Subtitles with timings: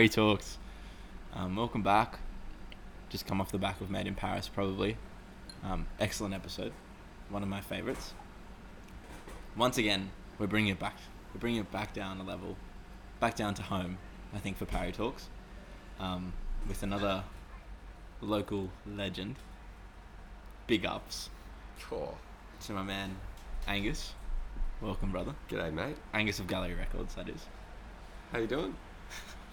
[0.00, 0.56] Harry Talks.
[1.34, 2.20] Um, welcome back.
[3.10, 4.96] Just come off the back of Made in Paris, probably.
[5.62, 6.72] Um, excellent episode.
[7.28, 8.14] One of my favorites.
[9.58, 10.96] Once again, we're bringing it back.
[11.34, 12.56] We're bringing it back down a level,
[13.20, 13.98] back down to home.
[14.34, 15.28] I think for Parry Talks,
[15.98, 16.32] um,
[16.66, 17.22] with another
[18.22, 19.36] local legend.
[20.66, 21.28] Big ups
[21.82, 22.16] Cool.
[22.64, 23.16] to my man
[23.68, 24.14] Angus.
[24.80, 25.34] Welcome, brother.
[25.50, 25.96] G'day, mate.
[26.14, 27.44] Angus of Gallery Records, that is.
[28.32, 28.74] How you doing?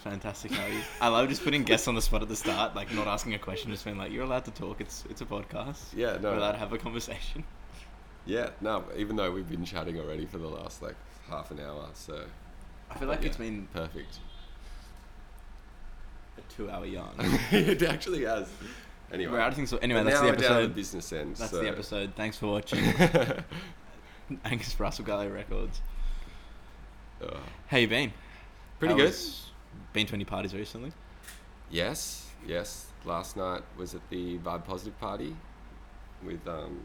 [0.10, 0.52] Fantastic.
[0.52, 0.80] How you?
[1.02, 3.40] I love just putting guests on the spot at the start, like not asking a
[3.40, 4.80] question, just being like, "You're allowed to talk.
[4.80, 5.80] It's it's a podcast.
[5.96, 6.32] Yeah, no.
[6.32, 7.44] We're allowed to have a conversation."
[8.26, 8.84] Yeah, no.
[8.96, 10.96] Even though we've been chatting already for the last like
[11.30, 12.24] half an hour, so
[12.90, 13.28] I feel like Yeah.
[13.28, 14.20] it's been perfect.
[16.38, 17.10] a two-hour yarn.
[17.52, 18.48] it actually has.
[19.12, 19.70] Anyway, We're out of things.
[19.70, 21.36] So anyway, that's the down the business end.
[21.38, 21.62] That's so.
[21.62, 22.14] the episode.
[22.16, 22.84] Thanks for watching.
[24.46, 25.82] Angus Russell Gallery Records.
[27.22, 27.38] Uh,
[27.68, 28.14] How you been?
[28.80, 29.08] pretty How good.
[29.08, 29.44] was-
[29.94, 30.92] Been to any parties recently?
[31.70, 32.88] Yes, yes.
[33.06, 35.36] Last night was at the Vibe Positive party
[36.24, 36.82] with um,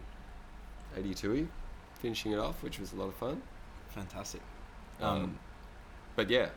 [0.97, 1.49] 82
[2.01, 3.41] finishing it off, which was a lot of fun.
[3.89, 4.41] Fantastic.
[5.01, 5.39] Um, Um,
[6.17, 6.49] but yeah,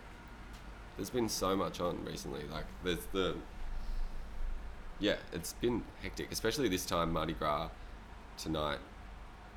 [0.98, 2.44] there's been so much on recently.
[2.52, 3.36] Like there's the
[5.00, 7.70] yeah, it's been hectic, especially this time Mardi Gras
[8.38, 8.80] tonight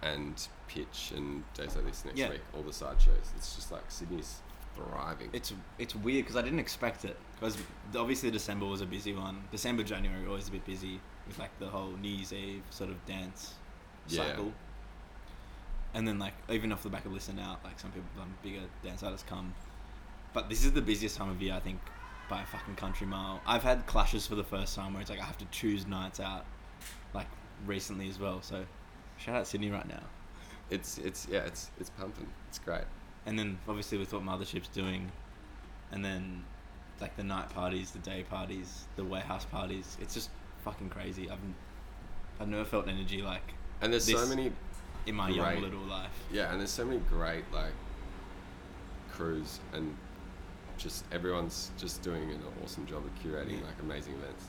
[0.03, 2.31] and pitch and days like this next Yeah.
[2.31, 2.41] week.
[2.55, 3.33] All the side shows.
[3.37, 4.41] It's just like Sydney's
[4.91, 5.31] thriving.
[5.33, 7.17] It's it's weird because I didn't expect it.
[7.35, 7.57] Because
[7.97, 9.43] obviously December was a busy one.
[9.51, 13.05] December, January always a bit busy with like the whole New Year's Eve sort of
[13.07, 13.55] dance
[14.09, 14.25] Yeah.
[14.25, 14.53] cycle.
[15.95, 18.61] And then like even off the back of Listen Out, like some people, um, bigger
[18.85, 19.55] dance artists come.
[20.33, 21.81] But this is the busiest time of year I think
[22.29, 23.41] by a fucking country mile.
[23.47, 26.21] I've had clashes for the first time where it's like I have to choose nights
[26.21, 26.45] out,
[27.15, 27.27] like
[27.67, 28.43] recently as well.
[28.43, 28.65] So
[29.17, 30.03] shout out Sydney right now.
[30.71, 32.29] it's it's yeah, it's it's pumping.
[32.49, 32.85] It's great.
[33.29, 35.13] And then obviously with what Mothership's doing,
[35.93, 36.45] and then
[36.99, 40.31] like the night parties, the day parties, the warehouse parties, it's just
[40.65, 41.31] fucking crazy.
[41.31, 41.39] I've
[42.41, 43.43] I've never felt energy like
[43.83, 44.51] And there's so many
[45.07, 46.11] in my young little life.
[46.33, 47.75] Yeah, and there's so many great like
[49.13, 49.95] crews and
[50.79, 53.67] just everyone's just doing an awesome job of curating Yeah.
[53.67, 54.45] like amazing events.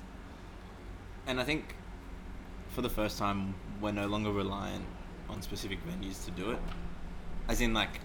[1.28, 1.76] And I think
[2.70, 4.86] for the first time, we're no longer reliant
[5.28, 6.60] on specific venues to do it.
[7.48, 8.00] As in, like,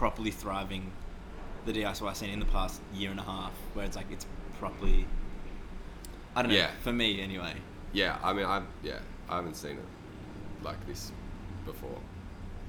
[0.00, 0.90] properly thriving
[1.66, 4.24] the DIY scene in the past year and a half, where it's like it's
[4.58, 5.06] properly.
[6.34, 6.56] I don't know.
[6.56, 6.70] Yeah.
[6.82, 7.52] For me, anyway.
[7.92, 9.84] Yeah, I mean, I yeah, I haven't seen it
[10.62, 11.12] like this
[11.66, 11.98] before,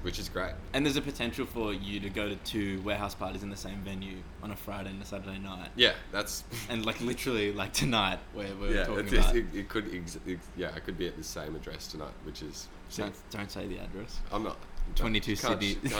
[0.02, 0.52] which is great.
[0.74, 3.78] And there's a potential for you to go to two warehouse parties in the same
[3.78, 5.70] venue on a Friday and a Saturday night.
[5.74, 9.86] Yeah, that's And like literally like tonight where we're yeah, talking about it, it could
[9.94, 13.50] ex- ex- yeah, I could be at the same address tonight, which is don't, don't
[13.50, 14.20] say the address.
[14.30, 14.58] I'm not
[14.96, 15.90] 22 can't- Sydney.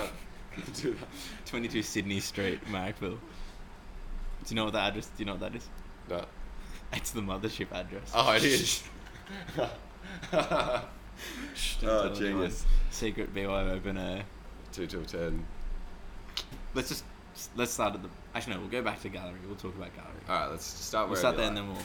[0.55, 1.09] Can't do that.
[1.47, 3.19] 22 Sydney Street, Marrickville.
[3.19, 5.69] Do you know what that address do you know what that is?
[6.09, 6.25] No.
[6.93, 8.11] It's the mothership address.
[8.15, 8.83] Oh, it is.
[11.85, 12.15] Oh, anyone.
[12.15, 12.67] genius.
[12.91, 14.25] Secret BY open air.
[14.73, 15.45] Two till ten.
[16.75, 17.05] Let's just
[17.55, 19.39] let's start at the actually no, we'll go back to gallery.
[19.47, 20.11] We'll talk about gallery.
[20.29, 21.09] All right, let's start.
[21.09, 21.77] We'll start there and then we'll,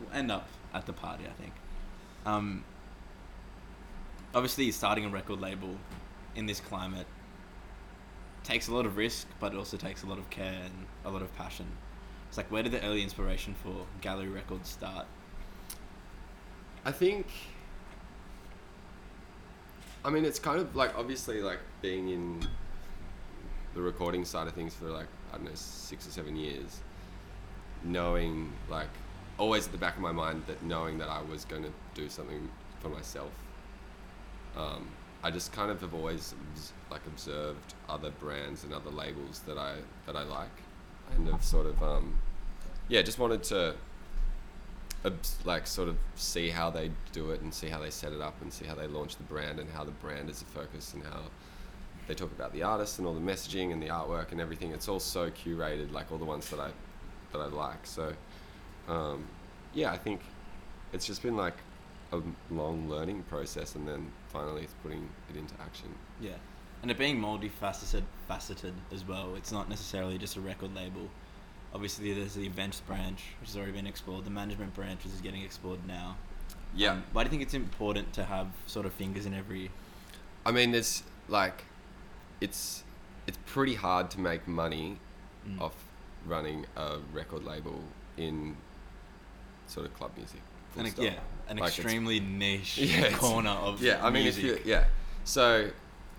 [0.00, 1.52] we'll end up at the party, I think.
[2.26, 2.64] Um,
[4.34, 5.76] obviously, starting a record label
[6.36, 7.06] in this climate
[8.50, 11.10] takes a lot of risk, but it also takes a lot of care and a
[11.10, 11.66] lot of passion.
[12.28, 15.06] It's like, where did the early inspiration for Gallery Records start?
[16.84, 17.26] I think.
[20.04, 22.40] I mean, it's kind of like obviously like being in
[23.74, 26.80] the recording side of things for like I don't know six or seven years,
[27.84, 28.88] knowing like
[29.38, 32.08] always at the back of my mind that knowing that I was going to do
[32.08, 32.48] something
[32.80, 33.30] for myself.
[34.56, 34.88] Um,
[35.22, 36.34] I just kind of have always
[36.90, 39.76] like observed other brands and other labels that I
[40.06, 40.48] that I like,
[41.14, 42.18] and have sort of um,
[42.88, 43.74] yeah just wanted to
[45.44, 48.34] like sort of see how they do it and see how they set it up
[48.42, 51.02] and see how they launch the brand and how the brand is the focus and
[51.02, 51.20] how
[52.06, 54.72] they talk about the artists and all the messaging and the artwork and everything.
[54.72, 56.70] It's all so curated, like all the ones that I
[57.32, 57.86] that I like.
[57.86, 58.12] So
[58.88, 59.24] um,
[59.72, 60.20] yeah, I think
[60.92, 61.56] it's just been like
[62.12, 62.20] a
[62.50, 65.88] long learning process and then finally it's putting it into action.
[66.20, 66.32] Yeah,
[66.82, 69.34] and it being multifaceted, faceted as well.
[69.36, 71.08] It's not necessarily just a record label.
[71.74, 74.24] Obviously, there's the events branch, which has already been explored.
[74.24, 76.16] The management branch, which is getting explored now.
[76.74, 76.92] Yeah.
[76.92, 79.70] Um, why do you think it's important to have sort of fingers in every?
[80.46, 81.64] I mean, there's like,
[82.40, 82.82] it's
[83.26, 84.98] it's pretty hard to make money
[85.48, 85.58] Mm.
[85.58, 85.74] off
[86.26, 87.80] running a record label
[88.18, 88.56] in
[89.66, 90.40] sort of club music.
[90.72, 91.04] full And it- stop.
[91.06, 91.18] yeah,
[91.50, 94.04] an Like, extremely niche Yeah, corner of yeah.
[94.04, 94.84] I mean, if you yeah,
[95.24, 95.70] so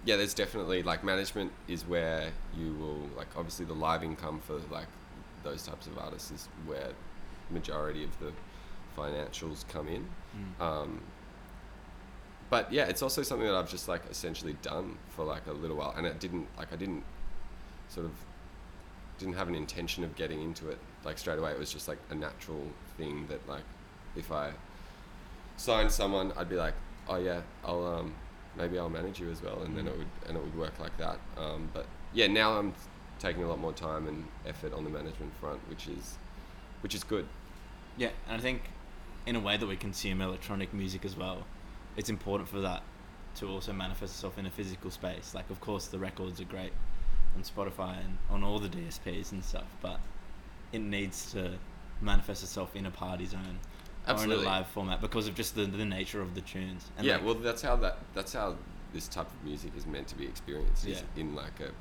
[0.05, 4.59] yeah, there's definitely like management is where you will like obviously the live income for
[4.69, 4.87] like
[5.43, 6.89] those types of artists is where
[7.49, 8.31] majority of the
[8.97, 10.05] financials come in.
[10.35, 10.63] Mm.
[10.63, 11.01] Um,
[12.49, 15.77] but yeah, it's also something that I've just like essentially done for like a little
[15.77, 17.03] while, and it didn't like I didn't
[17.87, 18.11] sort of
[19.17, 21.51] didn't have an intention of getting into it like straight away.
[21.51, 22.63] It was just like a natural
[22.97, 23.63] thing that like
[24.15, 24.51] if I
[25.61, 26.73] signed someone, I'd be like,
[27.07, 28.13] oh yeah, I'll um
[28.57, 29.89] maybe I'll manage you as well, and then Mm.
[29.93, 31.19] it would and it would work like that.
[31.37, 32.73] Um, but yeah, now I'm
[33.19, 36.17] taking a lot more time and effort on the management front, which is
[36.81, 37.27] which is good.
[37.97, 38.63] Yeah, and I think
[39.25, 41.45] in a way that we consume electronic music as well,
[41.95, 42.81] it's important for that
[43.35, 45.33] to also manifest itself in a physical space.
[45.35, 46.73] Like, of course, the records are great
[47.35, 49.99] on Spotify and on all the DSPs and stuff, but
[50.73, 51.53] it needs to
[52.01, 53.59] manifest itself in a party zone
[54.07, 54.37] Absolutely.
[54.37, 56.89] or in a live format because of just the, the nature of the tunes.
[57.01, 58.55] yeah, like, well, that's how that that's how
[58.93, 60.87] this type of music is meant to be experienced.
[60.87, 61.21] Is Yeah.
[61.21, 61.71] in like a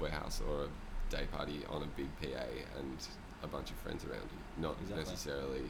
[0.00, 0.68] warehouse or a
[1.14, 2.42] day party on a big PA
[2.78, 2.96] and
[3.42, 5.04] a bunch of friends around you, not Exactly.
[5.04, 5.62] necessarily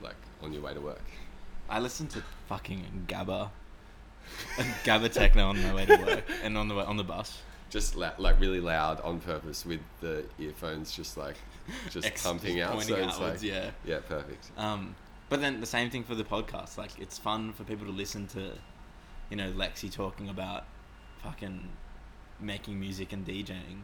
[0.00, 1.02] like on your way to work.
[1.68, 3.50] I listen to fucking Gabba,
[4.84, 7.40] Gabba techno on my way to work and on the way, on the bus.
[7.70, 11.36] Just la- like really loud on purpose with the earphones just like
[11.90, 12.82] just pumping out.
[12.82, 13.70] so it's like yeah.
[13.84, 14.50] yeah, perfect.
[14.56, 14.94] Um,
[15.28, 16.78] but then the same thing for the podcast.
[16.78, 18.52] Like, it's fun for people to listen to,
[19.30, 20.64] you know, Lexi talking about
[21.22, 21.68] fucking
[22.40, 23.82] making music and DJing.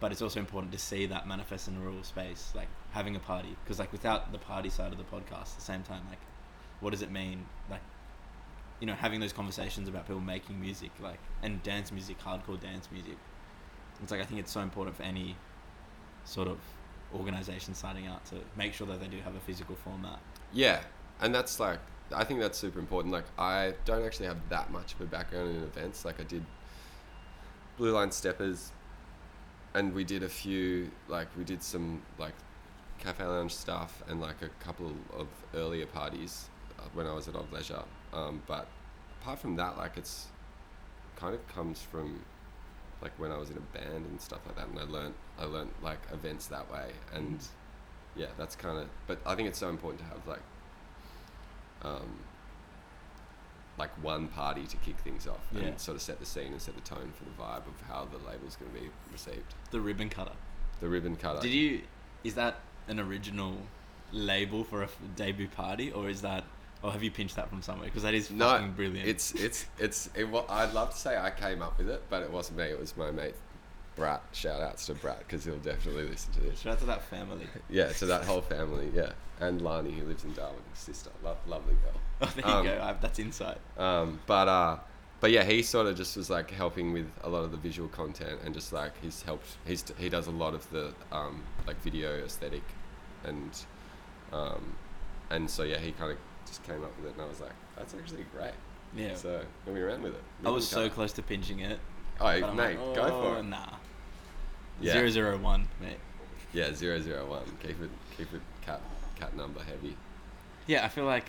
[0.00, 3.20] But it's also important to see that manifest in a real space, like having a
[3.20, 3.56] party.
[3.62, 6.18] Because, like, without the party side of the podcast, at the same time, like,
[6.80, 7.46] what does it mean?
[7.70, 7.82] Like,
[8.80, 12.88] you know, having those conversations about people making music, like, and dance music, hardcore dance
[12.90, 13.16] music.
[14.02, 15.36] It's like, I think it's so important for any
[16.24, 16.58] sort of
[17.14, 20.18] organization signing out to make sure that they do have a physical format.
[20.52, 20.80] Yeah,
[21.20, 21.78] and that's like
[22.14, 23.12] I think that's super important.
[23.12, 26.04] Like I don't actually have that much of a background in events.
[26.04, 26.44] Like I did
[27.76, 28.72] Blue Line Steppers,
[29.74, 32.34] and we did a few like we did some like
[32.98, 36.48] cafe lounge stuff and like a couple of earlier parties
[36.78, 37.82] uh, when I was at Of Leisure.
[38.12, 38.68] Um, but
[39.20, 40.26] apart from that, like it's
[41.16, 42.20] kind of comes from
[43.02, 45.44] like when I was in a band and stuff like that, and I learned I
[45.44, 47.38] learned like events that way, and
[48.16, 48.88] yeah, that's kind of.
[49.06, 50.42] But I think it's so important to have like,
[51.82, 52.18] um,
[53.78, 55.62] like one party to kick things off Yeah.
[55.62, 58.04] and sort of set the scene and set the tone for the vibe of how
[58.10, 59.54] the label's going to be received.
[59.70, 60.32] The ribbon cutter.
[60.80, 61.40] The ribbon cutter.
[61.40, 61.82] Did you?
[62.24, 63.56] Is that an original
[64.12, 66.44] label for a f- debut party, or is that,
[66.82, 67.86] or have you pinched that from somewhere?
[67.88, 69.08] Because that is No, fucking brilliant.
[69.08, 70.10] it's it's it's.
[70.16, 72.64] It, wa- I'd love to say I came up with it, but it wasn't me.
[72.64, 73.34] It was my mate,
[73.96, 74.22] Brat.
[74.32, 76.60] Shout outs to Brat because he'll definitely listen to this.
[76.60, 77.46] shout out to that family.
[77.70, 78.90] Yeah, to that whole family.
[78.94, 82.00] Yeah, and Lani who lives in Darwin, his sister, lo- lovely girl.
[82.22, 82.82] Oh, there you Um, go.
[82.84, 83.58] I, that's insight.
[83.78, 84.76] Um, but uh,
[85.20, 87.88] but yeah, he sort of just was like helping with a lot of the visual
[87.88, 89.56] content and just like he's helped.
[89.66, 92.62] He's he does a lot of the um, like video aesthetic,
[93.24, 93.50] and
[94.32, 94.74] um,
[95.30, 96.18] and so yeah, he kind of
[96.52, 98.52] just came up with it, and I was like, that's actually great.
[98.94, 99.14] Yeah.
[99.14, 100.20] So and we ran with it.
[100.44, 100.94] I was so cut.
[100.94, 101.78] close to pinching it.
[102.20, 103.44] Oh, mate, like, go "Oh, for it.
[103.44, 103.66] Nah.
[104.82, 104.92] Yeah.
[104.92, 105.96] Zero zero one, mate.
[106.52, 107.44] Yeah, zero zero one.
[107.62, 108.82] Keep it keep it cat
[109.18, 109.96] cat number heavy.
[110.66, 111.26] Yeah, I feel like.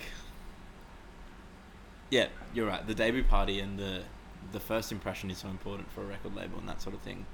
[2.10, 2.86] Yeah, you're right.
[2.86, 4.02] The debut party and the
[4.52, 7.24] the first impression is so important for a record label and that sort of thing,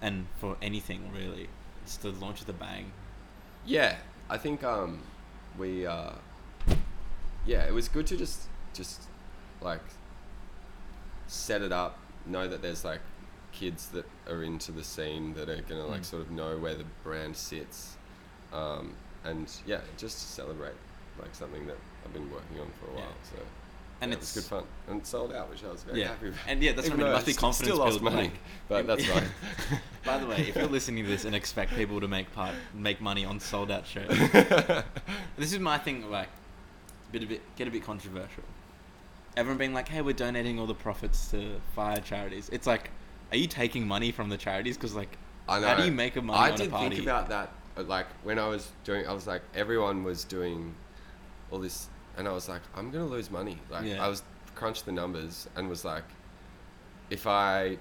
[0.00, 1.48] and for anything really.
[1.82, 2.92] It's the launch of the bang.
[3.64, 3.96] Yeah,
[4.30, 5.02] I think um,
[5.58, 6.12] we uh,
[7.46, 8.42] yeah, it was good to just
[8.74, 9.02] just
[9.60, 9.80] like
[11.26, 13.00] set it up, know that there's like
[13.52, 16.04] kids that are into the scene that are gonna like Mm.
[16.04, 17.96] sort of know where the brand sits,
[18.52, 20.74] um, and yeah, just to celebrate
[21.20, 23.00] like something that I've been working on for a Yeah.
[23.06, 23.14] while.
[23.24, 23.38] So
[24.02, 26.00] And yeah, it's it was good fun and it sold out, which I was very
[26.00, 26.08] Yeah.
[26.08, 26.36] happy with.
[26.46, 28.32] And yeah, that's Even what I mean, must be confidence Still lost money, like-
[28.68, 29.30] but that's fine.
[30.04, 33.00] By the way, if you're listening to this and expect people to make part make
[33.00, 34.06] money on sold out shows,
[35.38, 36.10] this is my thing.
[36.10, 36.28] Like,
[37.12, 38.42] bit a bit get a bit controversial.
[39.36, 42.90] Everyone being like, "Hey, we're donating all the profits to fire charities." It's like,
[43.32, 44.76] are you taking money from the charities?
[44.76, 45.16] Because like,
[45.48, 45.68] I know.
[45.68, 46.96] how do you make a money I on did a party?
[46.96, 47.50] think about that.
[47.76, 50.74] uh, Like when I was doing, I was like, everyone was doing
[51.50, 53.58] all this, and I was like, I'm gonna lose money.
[53.70, 54.04] Like Yeah.
[54.04, 54.22] I was
[54.54, 56.04] crunched the numbers and was like,
[57.10, 57.76] if I,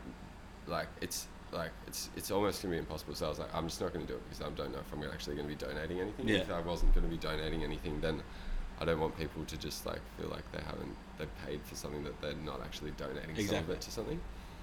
[0.68, 3.16] like, it's like it's it's almost gonna be impossible.
[3.16, 4.92] So I was like, I'm just not gonna do it because I don't know if
[4.92, 6.28] I'm actually gonna be donating anything.
[6.28, 6.40] Yeah.
[6.40, 8.22] If I wasn't gonna be donating anything, then
[8.80, 12.04] I don't want people to just like feel like they haven't they paid for something
[12.04, 14.20] that they're not actually donating some of it to something.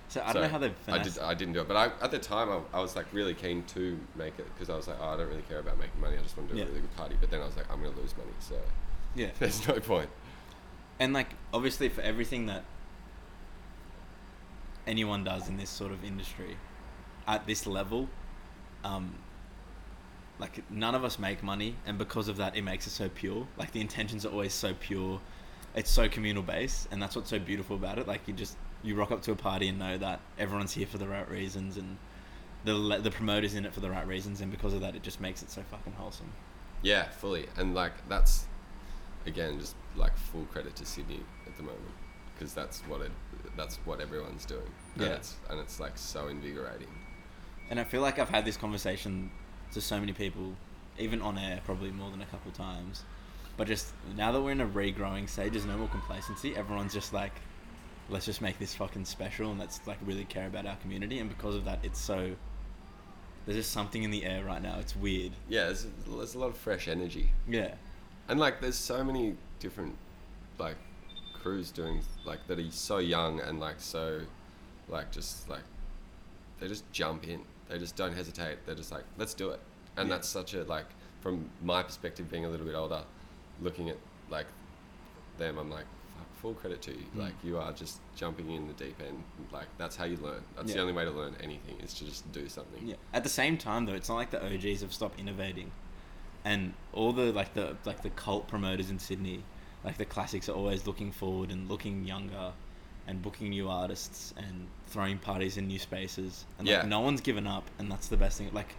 [0.09, 1.15] so I don't know how they've I finessed.
[1.15, 1.23] did.
[1.23, 3.63] I didn't do it, but I, at the time I, I was like really keen
[3.69, 6.17] to make it because I was like, oh, I don't really care about making money.
[6.19, 6.67] I just want to do Yeah.
[6.67, 7.17] a really good party.
[7.21, 8.57] But then I was like, I'm gonna lose money, so
[9.15, 10.11] yeah, there's no point.
[11.01, 12.65] and like obviously for everything that
[14.87, 16.57] anyone does in this sort of industry
[17.27, 18.09] at this level
[18.85, 19.15] um,
[20.39, 23.47] like none of us make money, and because of that, it makes it so pure.
[23.57, 25.21] Like the intentions are always so pure.
[25.75, 28.07] It's so communal based, and that's what's so beautiful about it.
[28.07, 30.99] Like you just you rock up to a party and know that everyone's here for
[30.99, 31.97] the right reasons, and
[32.65, 35.21] the the promoters in it for the right reasons, and because of that, it just
[35.21, 36.33] makes it so fucking wholesome.
[36.83, 37.47] Yeah, fully.
[37.57, 38.47] And like that's
[39.27, 41.83] again just like full credit to Sydney at the moment
[42.35, 43.13] because that's what it
[43.57, 44.69] that's what everyone's doing.
[44.97, 45.11] And Yeah.
[45.13, 46.89] it's and it's like so invigorating.
[47.71, 49.31] And I feel like I've had this conversation
[49.73, 50.55] to so many people,
[50.99, 53.05] even on air, probably more than a couple times.
[53.57, 56.57] But just now that we're in a regrowing stage, there's no more complacency.
[56.57, 57.33] Everyone's just like,
[58.09, 61.19] let's just make this fucking special and let's like really care about our community.
[61.19, 62.35] And because of that, it's so.
[63.45, 64.79] There's just something in the air right now.
[64.79, 65.33] It's weird.
[65.49, 67.33] Yeah, there's, there's a lot of fresh energy.
[67.49, 67.75] Yeah.
[68.29, 69.97] And like there's so many different
[70.59, 70.77] like
[71.35, 74.21] crews doing like that are so young and like so
[74.89, 75.63] like just like
[76.61, 77.41] they just jump in.
[77.73, 78.59] They just don't hesitate.
[78.67, 79.61] They're just like, let's do it.
[79.97, 80.17] And Yeah.
[80.17, 80.85] that's such a like
[81.23, 83.03] from my perspective being a little bit older,
[83.63, 83.97] looking at
[84.29, 84.47] like
[85.39, 85.87] them, I'm like,
[86.35, 87.07] full credit to you.
[87.17, 87.21] Mm.
[87.21, 89.23] Like you are just jumping in the deep end.
[89.53, 90.43] Like that's how you learn.
[90.55, 90.75] That's Yeah.
[90.77, 92.87] the only way to learn anything is to just do something.
[92.87, 92.97] Yeah.
[93.15, 95.71] At the same time, though, it's not like the OGs have stopped innovating,
[96.45, 99.45] and all the like the like the cult promoters in Sydney,
[99.83, 102.53] like the classics, are always looking forward and looking younger,
[103.07, 106.45] and booking new artists and throwing parties in new spaces.
[106.59, 106.89] And like, Yeah.
[106.89, 108.51] no one's given up, and that's the best thing.
[108.53, 108.75] Like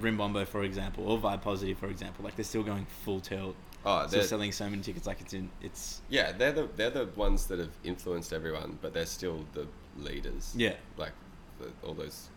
[0.00, 3.56] Rimbombo, for example, or Vibe Positive, for example, like they're still going full tilt.
[3.84, 6.90] Oh, Still they're, selling so many tickets, like it's in it's yeah, they're the they're
[6.90, 9.66] the ones that have influenced everyone, but they're still the
[9.98, 10.52] leaders.
[10.56, 10.74] yeah.
[10.96, 11.12] like
[11.60, 12.28] the, all those,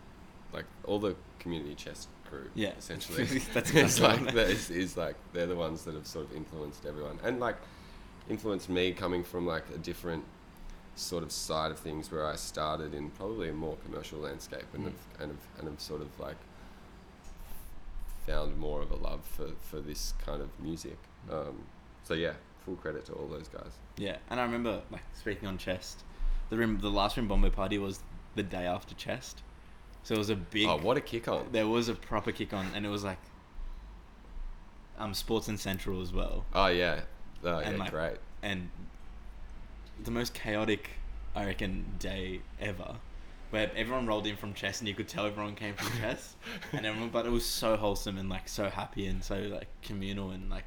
[0.52, 2.48] like all the community chess crew.
[2.54, 2.72] Yeah.
[2.78, 3.24] essentially.
[3.54, 6.86] That's it's like that is, is like they're the ones that have sort of influenced
[6.86, 7.56] everyone, and like
[8.28, 10.24] influenced me coming from like a different
[10.94, 14.82] sort of side of things where I started in probably a more commercial landscape and
[14.84, 14.86] Mm.
[14.86, 16.36] have, and have, and have sort of like
[18.26, 20.96] found more of a love for, for this kind of music.
[21.30, 21.64] Um,
[22.04, 22.34] so yeah,
[22.64, 23.72] full credit to all those guys.
[23.96, 26.02] Yeah, and I remember like speaking on chest,
[26.50, 28.00] the rim, the last Rimbombo party was
[28.34, 29.42] the day after chest,
[30.02, 30.66] so it was a big.
[30.68, 31.46] Oh, what a kick on!
[31.52, 33.18] There was a proper kick on, and it was like,
[34.98, 37.00] um, Sports and Central as well, Oh yeah,
[37.44, 38.16] oh yeah, like, great.
[38.42, 38.70] and
[40.02, 40.90] the most chaotic,
[41.34, 42.96] I reckon, day ever,
[43.50, 46.36] where everyone rolled in from chess, and you could tell everyone came from chess,
[46.72, 50.30] and everyone, but it was so wholesome and like so happy and so like communal
[50.30, 50.64] and like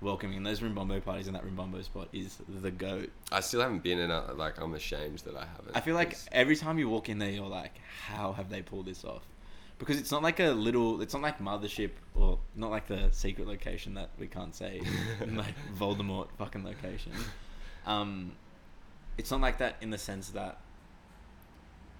[0.00, 0.36] welcoming.
[0.38, 3.10] And those Rimbombo parties in that Rimbombo spot is the goat.
[3.30, 4.10] I still haven't been in.
[4.10, 5.76] A, like I'm ashamed that I haven't.
[5.76, 8.62] I feel like 'cause- every time you walk in there, you're like, how have they
[8.62, 9.22] pulled this off?
[9.78, 13.46] Because it's not like a little, it's not like Mothership or not like the secret
[13.48, 14.82] location that we can't say,
[15.26, 17.12] like Voldemort fucking location.
[17.86, 18.32] Um,
[19.18, 20.58] it's not like that in the sense that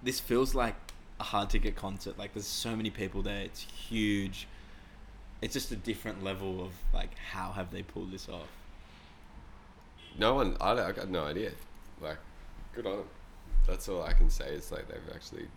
[0.03, 0.75] this feels like
[1.19, 2.17] a hard ticket concert.
[2.17, 3.41] Like there's so many people there.
[3.43, 4.47] It's huge.
[5.41, 8.47] It's just a different level of like how have they pulled this off?
[10.17, 10.57] no one.
[10.59, 11.51] I, I got no idea.
[12.01, 12.17] Like,
[12.73, 13.07] good on them.
[13.67, 14.49] That's all I can say.
[14.49, 15.47] Is like they've actually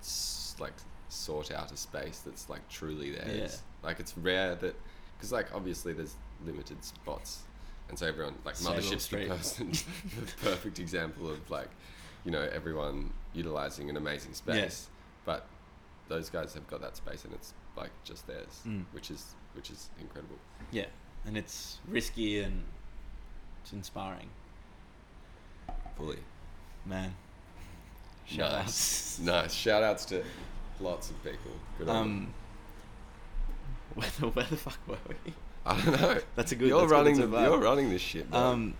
[0.00, 0.72] s- like
[1.08, 3.62] sought out a space that's like truly theirs.
[3.82, 4.74] Like it's rare that
[5.16, 7.40] because like obviously there's limited spots,
[7.90, 9.28] and so everyone like Sable Mothership's the Street.
[9.28, 9.70] person,
[10.20, 11.68] the perfect example of like
[12.24, 14.88] you know everyone utilizing an amazing space,
[15.26, 15.46] but
[16.08, 18.84] those guys have got that space and it's like just theirs, Mm.
[18.92, 20.36] which is which is incredible.
[20.72, 20.86] Yeah,
[21.26, 22.62] and it's risky and
[23.62, 24.30] it's inspiring.
[25.96, 26.18] Fully.
[26.86, 27.14] Man.
[28.26, 28.60] Shout nice.
[28.62, 29.18] outs.
[29.20, 29.52] nice.
[29.52, 30.22] Shout outs to
[30.80, 31.50] lots of people.
[31.78, 31.96] Good on.
[31.96, 32.34] Um,
[33.94, 35.32] where the, where the fuck were we?
[35.66, 36.18] I don't know.
[36.36, 36.68] That's a good.
[36.68, 38.30] You're that's good, running the, you're running this shit.
[38.30, 38.40] Bro.
[38.40, 38.74] Um,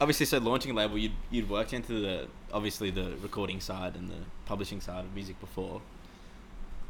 [0.00, 4.08] obviously, so launching a label, you'd you'd worked into the obviously the recording side and
[4.08, 5.80] the publishing side of music before.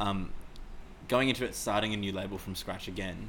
[0.01, 0.33] Um,
[1.09, 3.29] going into it, starting a new label from scratch again.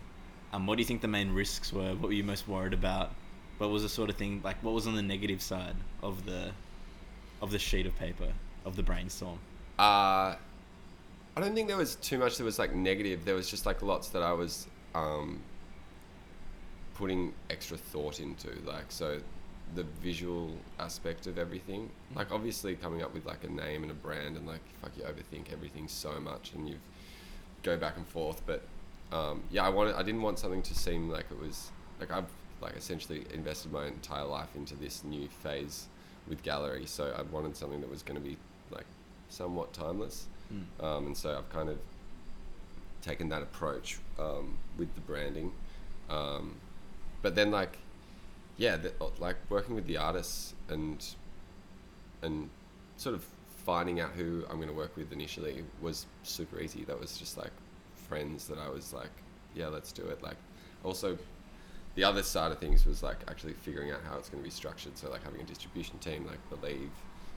[0.53, 1.93] Um, what do you think the main risks were?
[1.95, 3.11] What were you most worried about?
[3.57, 4.61] What was the sort of thing like?
[4.63, 6.51] What was on the negative side of the
[7.41, 8.31] of the sheet of paper
[8.63, 9.39] of the brainstorm?
[9.77, 10.35] Uh,
[11.37, 13.25] I don't think there was too much that was like negative.
[13.25, 15.41] There was just like lots that I was um,
[16.95, 18.49] putting extra thought into.
[18.65, 19.19] Like, so
[19.73, 21.89] the visual aspect of everything.
[22.15, 25.03] Like, obviously, coming up with like a name and a brand, and like, fuck, you
[25.03, 26.75] overthink everything so much, and you
[27.63, 28.41] go back and forth.
[28.45, 28.63] But
[29.11, 29.95] um, yeah, I wanted.
[29.95, 32.29] I didn't want something to seem like it was like I've
[32.61, 35.87] like essentially invested my entire life into this new phase
[36.27, 36.85] with gallery.
[36.85, 38.37] So I wanted something that was going to be
[38.71, 38.85] like
[39.29, 40.27] somewhat timeless.
[40.53, 40.83] Mm.
[40.83, 41.77] Um, and so I've kind of
[43.01, 45.51] taken that approach um, with the branding.
[46.09, 46.55] Um,
[47.25, 47.79] but then like,
[48.57, 51.03] yeah, the, like working with the artists and
[52.21, 52.51] and
[52.97, 53.25] sort of
[53.65, 56.83] finding out who I'm going to work with initially was super easy.
[56.83, 57.49] That was just like
[58.07, 59.09] friends that I was like,
[59.55, 60.21] yeah, let's do it.
[60.21, 60.37] Like,
[60.83, 61.17] also,
[61.95, 64.51] the other side of things was like actually figuring out how it's going to be
[64.51, 64.95] structured.
[64.95, 66.91] So like having a distribution team, like Believe,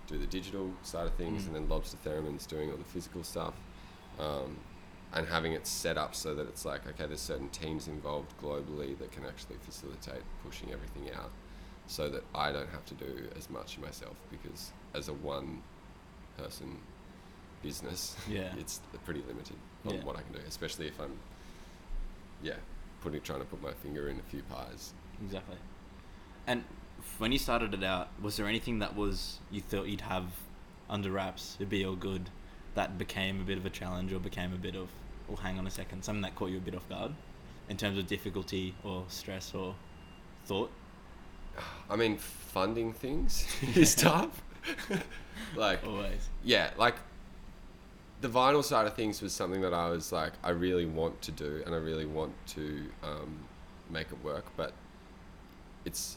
[0.06, 1.46] do the digital side of things, Mm.
[1.46, 3.54] and then Lobster Theremin's doing all the physical stuff.
[4.20, 4.58] Um,
[5.14, 8.98] and having it set up so that it's like, okay, there's certain teams involved globally
[8.98, 11.30] that can actually facilitate pushing everything out
[11.86, 15.62] so that I don't have to do as much myself because as a one
[16.36, 16.76] person
[17.62, 18.52] business, Yeah.
[18.58, 20.04] it's pretty limited on Yeah.
[20.04, 21.18] what I can do, especially if I'm,
[22.42, 22.54] yeah,
[23.00, 24.92] putting trying to put my finger in a few pies.
[25.24, 25.56] Exactly.
[26.46, 26.64] And
[27.18, 30.24] when you started it out, was there anything that was you thought you'd have
[30.90, 32.28] under wraps, it'd be all good,
[32.78, 34.88] that became a bit of a challenge or became a bit of,
[35.28, 37.10] oh, hang on a second, something that caught you a bit off guard,
[37.68, 39.74] in terms of difficulty or stress or
[40.46, 40.70] thought?
[41.90, 44.40] I mean, funding things is tough.
[45.56, 46.28] like, Always.
[46.44, 46.94] yeah, like
[48.20, 51.32] the vinyl side of things was something that I was like, I really want to
[51.32, 53.40] do and I really want to um,
[53.90, 54.72] make it work, but
[55.84, 56.16] it's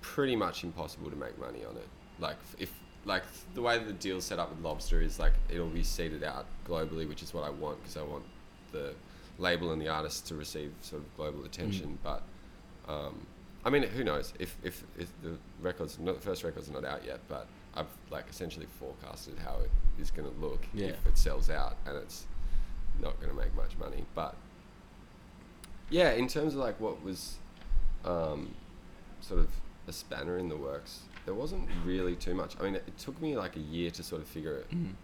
[0.00, 1.88] pretty much impossible to make money on it.
[2.18, 2.72] Like, if
[3.04, 3.22] like
[3.54, 7.08] the way the deal's set up with Lobster is like it'll be seeded out globally,
[7.08, 8.24] which is what I want because I want
[8.72, 8.94] the
[9.38, 11.98] label and the artist to receive sort of global attention.
[12.02, 12.22] But
[12.88, 13.26] um,
[13.64, 16.84] I mean, who knows if, if, if the records, not the first records are not
[16.84, 20.88] out yet, but I've like essentially forecasted how it is going to look Yeah.
[20.88, 22.24] if it sells out and it's
[23.00, 24.04] not going to make much money.
[24.14, 24.34] But
[25.90, 27.36] yeah, in terms of like what was
[28.04, 28.54] um,
[29.20, 29.48] sort of
[29.88, 32.56] a spanner in the works, there wasn't really too much.
[32.60, 34.94] I mean, it, it took me like a year to sort of figure it Mm.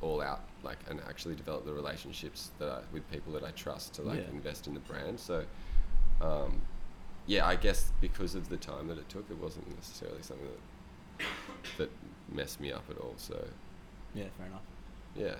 [0.00, 3.94] all out, like, and actually develop the relationships that I, with people that I trust
[3.94, 4.30] to like Yeah.
[4.30, 5.18] invest in the brand.
[5.18, 5.44] So,
[6.20, 6.60] um,
[7.26, 11.26] yeah, I guess because of the time that it took, it wasn't necessarily something that
[11.78, 11.90] that
[12.32, 13.14] messed me up at all.
[13.16, 13.48] So,
[14.14, 14.62] Yeah, fair enough.
[15.16, 15.36] yeah.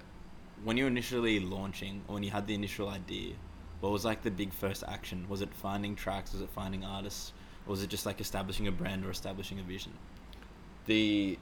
[0.64, 3.35] When you were initially launching, or when you had the initial idea,
[3.81, 5.29] what was like the big first action?
[5.29, 6.33] Was it finding tracks?
[6.33, 7.33] Was it finding artists?
[7.67, 9.93] Or was it just like establishing a brand or establishing a vision?
[10.86, 11.38] The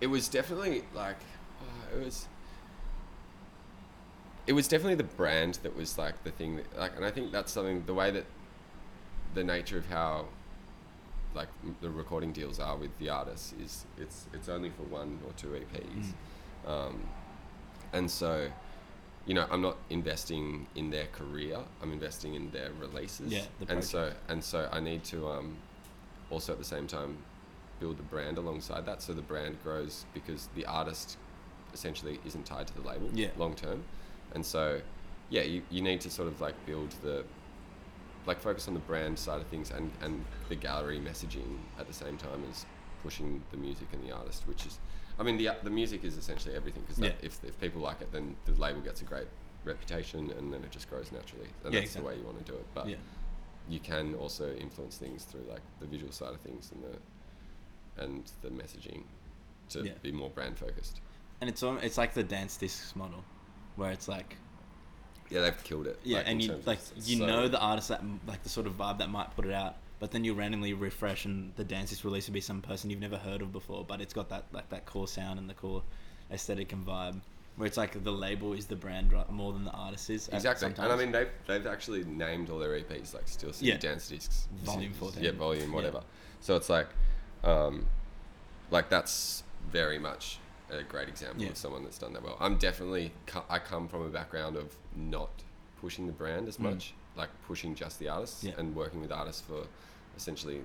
[0.00, 1.16] it was definitely like
[1.60, 2.26] uh, it was
[4.46, 7.32] it was definitely the brand that was like the thing that like and i think
[7.32, 8.24] that's something the way that
[9.34, 10.26] the nature of how
[11.34, 11.48] like
[11.82, 15.48] the recording deals are with the artists is it's it's only for one or two
[15.48, 16.12] eps
[16.66, 16.70] Mm.
[16.70, 17.00] um,
[17.92, 18.48] and so
[19.26, 23.32] you know i'm not investing in their career i'm investing in their releases.
[23.32, 25.56] Yeah, the and so and so i need to um,
[26.30, 27.16] also at the same time
[27.80, 31.18] build the brand alongside that so the brand grows because the artist
[31.74, 33.28] essentially isn't tied to the label Yeah.
[33.36, 33.82] long term
[34.34, 34.80] and so
[35.30, 37.24] yeah you, you need to sort of like build the
[38.26, 41.92] like focus on the brand side of things and, and the gallery messaging at the
[41.92, 42.64] same time as
[43.02, 44.78] pushing the music and the artist which is
[45.18, 47.12] i mean the, the music is essentially everything because Yeah.
[47.22, 49.28] if, if people like it then the label gets a great
[49.64, 52.50] reputation and then it just grows naturally and Yeah, that's the way you want to
[52.52, 52.88] do it but.
[53.68, 58.30] You can also influence things through like the visual side of things and the and
[58.42, 59.02] the messaging
[59.70, 59.92] to Yeah.
[60.02, 61.00] be more brand focused.
[61.40, 63.24] And it's it's like the dance discs model,
[63.76, 64.36] where it's like
[65.30, 65.98] Yeah, they've killed it.
[66.04, 68.66] yeah, like, and you of like you so- know the artist that like the sort
[68.66, 71.90] of vibe that might put it out, but then you randomly refresh and the dance
[71.90, 74.44] disc release will be some person you've never heard of before, but it's got that
[74.52, 75.82] like that core sound and the core
[76.30, 77.20] aesthetic and vibe.
[77.56, 80.28] Where it's like the label is the brand right, more than the artist is.
[80.28, 83.78] Exactly, and I mean they've they've actually named all their EPs like Steel City Yeah.
[83.78, 85.22] Dance Discs, Volume 14.
[85.24, 85.74] yeah, volume Yeah.
[85.74, 86.02] whatever.
[86.40, 86.88] So it's like,
[87.44, 87.86] um,
[88.70, 90.38] like that's very much
[90.70, 91.50] a great example Yeah.
[91.50, 92.36] of someone that's done that well.
[92.40, 93.12] I'm definitely
[93.48, 95.30] I come from a background of not
[95.80, 96.72] pushing the brand as Mm.
[96.72, 98.52] much, like pushing just the artists Yeah.
[98.58, 99.66] and working with artists for
[100.16, 100.60] essentially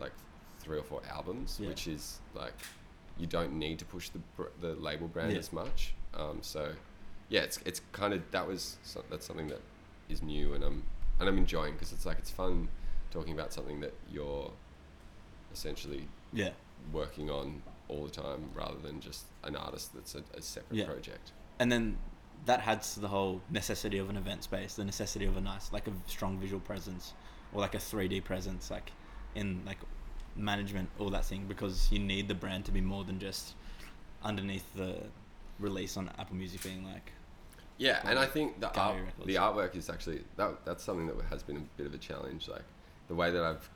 [0.00, 0.12] like
[0.58, 1.68] three or four albums, Yeah.
[1.68, 2.54] which is like
[3.16, 4.20] you don't need to push the
[4.60, 5.38] the label brand Yeah.
[5.38, 5.94] as much.
[6.14, 6.72] Um, so
[7.28, 9.60] yeah, it's it's kind of that was so, that's something that
[10.08, 10.82] is new and I'm
[11.20, 12.68] and I'm enjoying because it's like it's fun
[13.10, 14.50] talking about something that you're
[15.52, 16.50] essentially yeah,
[16.92, 20.86] working on all the time rather than just an artist that's a, a separate Yeah.
[20.86, 21.32] project.
[21.58, 21.98] and then
[22.46, 25.72] that adds to the whole necessity of an event space, the necessity of a nice
[25.72, 27.12] like a strong visual presence
[27.52, 28.92] or like a 3D presence, like
[29.34, 29.78] in like
[30.36, 33.54] management, all that thing, because you need the brand to be more than just
[34.22, 35.02] underneath the
[35.60, 37.12] release on Apple Music being like
[37.78, 39.26] Yeah, and I think the art, records.
[39.26, 42.48] the artwork is actually that that's something that has been a bit of a challenge.
[42.48, 42.64] Like
[43.08, 43.68] the way that I've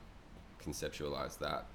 [0.64, 1.66] conceptualized that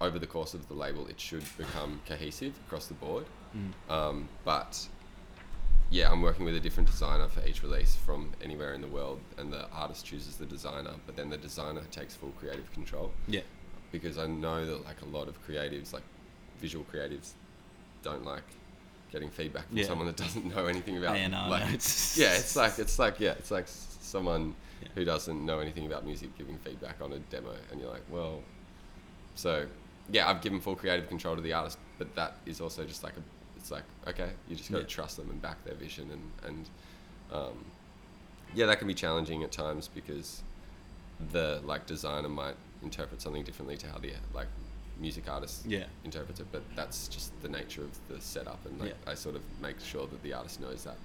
[0.00, 3.24] over the course of the label, it should become cohesive across the board.
[3.56, 4.88] mm, Um, but
[5.90, 9.20] yeah, I'm working with a different designer for each release from anywhere in the world,
[9.38, 13.42] and the artist chooses the designer, but then the designer takes full creative control yeah,
[13.92, 16.02] because I know that like a lot of creatives, like
[16.58, 17.32] visual creatives,
[18.02, 18.42] don't like
[19.10, 19.84] getting feedback from Yeah.
[19.86, 22.16] someone that doesn't know anything about A&R like notes.
[22.22, 24.88] yeah it's like it's like yeah it's like someone Yeah.
[24.94, 28.40] who doesn't know anything about music giving feedback on a demo and you're like well
[29.34, 29.66] so
[30.10, 33.14] yeah I've given full creative control to the artist but that is also just like
[33.16, 33.22] a
[33.56, 34.88] it's like okay you just got to Yeah.
[34.88, 36.68] trust them and back their vision and and
[37.32, 37.64] um,
[38.54, 40.42] yeah that can be challenging at times because
[41.32, 44.48] the like designer might interpret something differently to how the like
[45.02, 45.84] music artist Yeah.
[46.04, 49.10] interprets it but that's just the nature of the setup and like Yeah.
[49.12, 50.96] I sort of make sure that the artist knows that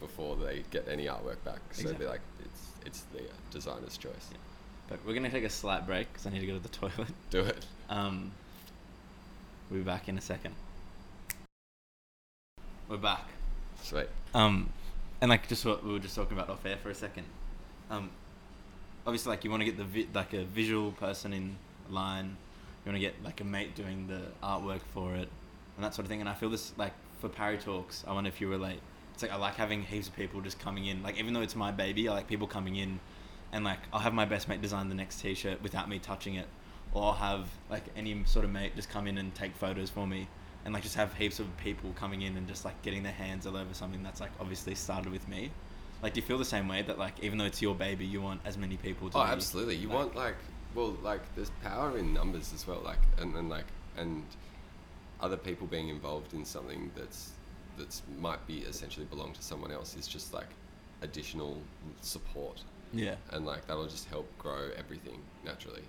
[0.00, 1.92] before they get any artwork back so Exactly.
[1.98, 3.22] they're like it's it's the
[3.52, 4.38] designer's choice Yeah.
[4.88, 7.12] But we're gonna take a slight break because I need to go to the toilet.
[7.30, 8.32] do it Um,
[9.70, 10.54] we'll be back in a second.
[12.88, 13.26] We're back.
[13.82, 14.70] sweet Um,
[15.20, 17.24] and like just what we were just talking about off air for a second.
[17.90, 18.10] Um,
[19.06, 21.56] obviously, like you want to get the vi- like a visual person in
[21.90, 22.36] line.
[22.84, 25.28] You want to get like a mate doing the artwork for it,
[25.76, 26.20] and that sort of thing.
[26.20, 28.04] And I feel this like for Parry Talks.
[28.06, 28.80] I wonder if you relate.
[29.14, 31.02] It's like I like having heaps of people just coming in.
[31.02, 32.98] Like even though it's my baby, I like people coming in,
[33.52, 36.46] and like I'll have my best mate design the next T-shirt without me touching it,
[36.92, 40.06] or I'll have like any sort of mate just come in and take photos for
[40.06, 40.26] me
[40.64, 43.46] and like just have heaps of people coming in and just like getting their hands
[43.46, 45.50] all over something that's like obviously started with me.
[46.02, 48.20] Like, do you feel the same way that like even though it's your baby, you
[48.20, 49.18] want as many people to?
[49.18, 50.36] oh be, absolutely you like- want like
[50.74, 54.22] well like there's power in numbers as well like and, and like and
[55.20, 57.30] other people being involved in something that's
[57.78, 60.48] that's might be essentially belong to someone else is just like
[61.02, 61.56] additional
[62.00, 62.60] support.
[62.92, 65.82] Yeah, and like that'll just help grow everything naturally.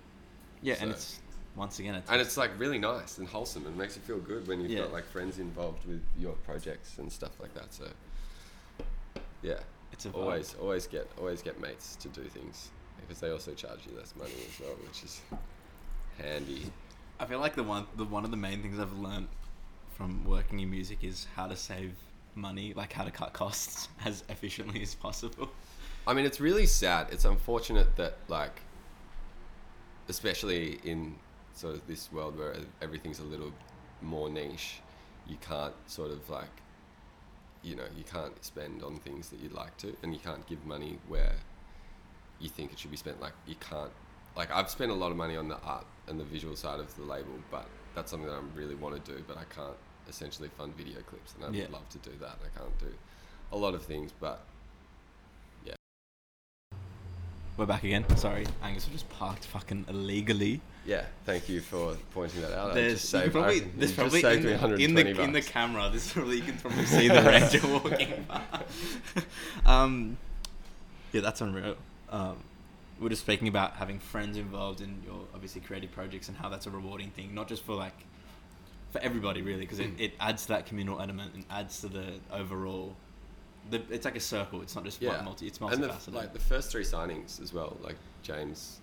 [0.62, 1.20] Yeah, and it's
[1.56, 3.66] once again it's and it's like really nice and wholesome.
[3.66, 4.80] And makes you feel good when you've Yeah.
[4.80, 7.88] got like friends involved with your projects and stuff like that so
[9.42, 9.60] yeah.
[9.92, 12.70] It's a always always get always get mates to do things
[13.06, 15.20] because they also charge you less money as well which is
[16.18, 16.70] handy
[17.18, 19.28] I feel like the one the one of the main things I've learned
[19.96, 21.92] from working in music is how to save
[22.34, 25.50] money, like how to cut costs as efficiently as possible.
[26.06, 27.08] I mean, it's really sad.
[27.10, 28.60] It's unfortunate that, like,
[30.08, 31.14] especially in
[31.54, 33.52] sort of this world where everything's a little
[34.02, 34.80] more niche,
[35.26, 36.50] you can't sort of like,
[37.62, 40.66] you know, you can't spend on things that you'd like to, and you can't give
[40.66, 41.32] money where
[42.44, 43.20] you think it should be spent.
[43.20, 43.90] Like, you can't.
[44.36, 46.94] Like, I've spent a lot of money on the art and the visual side of
[46.96, 49.76] the label, but that's something that I really want to do, but I can't
[50.08, 51.62] essentially fund video clips, and I Yeah.
[51.62, 52.36] would love to do that.
[52.44, 52.92] I can't do
[53.52, 54.44] a lot of things, but
[55.64, 55.74] yeah.
[57.56, 58.04] We're back again.
[58.16, 60.60] Sorry, Angus was just parked fucking illegally.
[60.84, 62.74] Yeah, thank you for pointing that out.
[62.74, 65.88] There's saved, probably, I there's probably in, the, in the in the camera.
[65.90, 68.42] This probably you can probably see the ranger walking by.
[69.64, 70.18] um,
[71.12, 71.76] yeah, that's unreal.
[72.14, 72.36] Um,
[73.00, 76.66] we're just speaking about having friends involved in your obviously creative projects and how that's
[76.66, 78.06] a rewarding thing, not just for like
[78.92, 82.12] for everybody really, because it, it adds to that communal element and adds to the
[82.32, 82.94] overall.
[83.70, 84.62] The, it's like a circle.
[84.62, 85.48] It's not just yeah, multi.
[85.48, 86.04] It's and multifaceted.
[86.04, 87.76] the, like the first three signings as well.
[87.82, 88.78] Like James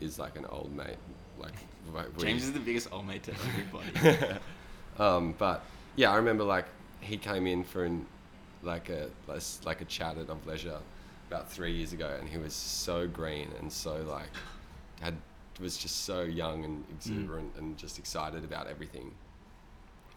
[0.00, 0.96] is like an old mate.
[1.40, 1.54] Like
[1.92, 4.38] like, we- James is the biggest old mate to everybody.
[5.00, 5.64] um, but
[5.96, 6.66] yeah, I remember like
[7.00, 8.06] he came in for an
[8.62, 9.08] like a
[9.64, 10.78] like a chat at of leisure
[11.32, 14.28] about three years ago, and he was so green and so like
[15.00, 15.16] had
[15.60, 17.58] was just so young and exuberant mm.
[17.58, 19.12] and just excited about everything.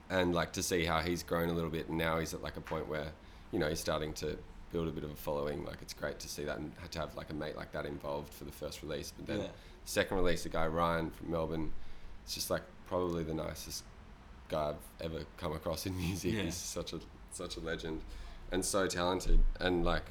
[0.10, 2.58] And like to see how he's grown a little bit, and now he's at like
[2.58, 3.08] a point where
[3.52, 4.38] you know he's starting to
[4.72, 5.66] build a bit of a following.
[5.66, 8.34] Like it's great to see that and to have like a mate like that involved
[8.34, 9.14] for the first release.
[9.16, 9.48] But then Yeah.
[9.86, 11.72] second release, the guy Ryan from Melbourne,
[12.24, 13.84] it's just like probably the nicest
[14.50, 16.34] guy I've ever come across in music.
[16.34, 16.44] Yeah.
[16.44, 17.00] He's such a
[17.32, 18.02] such a legend
[18.52, 19.40] and so talented.
[19.60, 20.04] And like,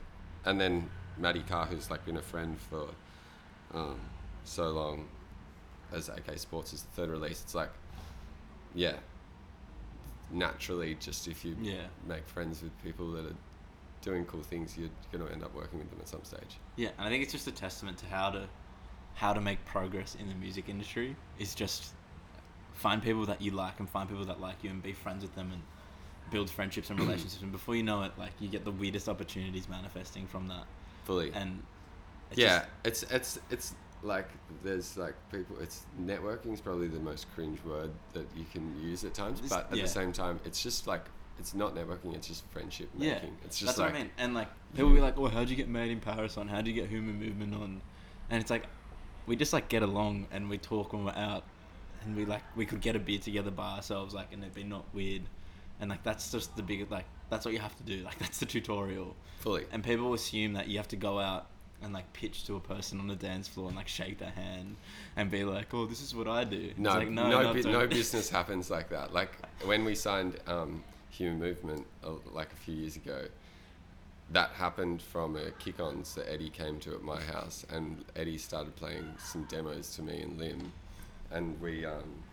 [0.45, 2.87] and then Maddie Carr, who's like been a friend for
[3.73, 3.99] um,
[4.45, 5.07] so long,
[5.93, 7.43] as AK Sports is the third release.
[7.43, 7.71] It's like,
[8.75, 8.97] yeah,
[10.33, 11.87] naturally, just if you Yeah.
[12.07, 13.37] make friends with people that are
[14.03, 16.59] doing cool things, you're going to end up working with them at some stage.
[16.77, 18.47] Yeah, and I think it's just a testament to how to
[19.17, 21.93] how to make progress in the music industry is just
[22.73, 25.33] find people that you like and find people that like you and be friends with
[25.37, 25.63] them and
[26.35, 29.69] build friendships and relationships and before you know it like you get the weirdest opportunities
[29.69, 30.65] manifesting from that
[31.05, 31.31] Fully.
[31.33, 31.63] and
[32.31, 34.29] it's yeah, just- it's it's it's like
[34.63, 35.57] there's like people.
[35.61, 39.71] It's networking is probably the most cringe word that you can use at times, but
[39.71, 39.83] at yeah.
[39.83, 41.05] the same time, it's just like
[41.39, 42.15] it's not networking.
[42.15, 43.37] It's just friendship yeah making.
[43.45, 45.49] It's just that's like what I mean and like people will be like oh how'd
[45.49, 47.81] you get made in Paris on how'd you get human movement on
[48.31, 48.67] and it's like
[49.27, 51.45] we just like get along and we talk when we're out
[52.05, 54.63] and we like we could get a beer together by ourselves like and it'd be
[54.63, 55.23] not weird
[55.81, 58.39] and like that's just the big like that's what you have to do like that's
[58.39, 59.65] the tutorial fully.
[59.73, 61.47] and people assume that you have to go out
[61.83, 64.77] and like pitch to a person on the dance floor and like shake their hand
[65.17, 67.87] and be like oh this is what I do No, like, no, no, bu- no
[68.01, 69.13] business happens like that.
[69.13, 69.31] Like
[69.65, 73.27] when we signed um, Human Movement uh, like a few years ago.
[74.31, 78.75] That happened from a kick-ons that Eddie came to at my house, and Eddie started
[78.75, 80.73] playing some demos to me and Lim,
[81.31, 82.24] and we um,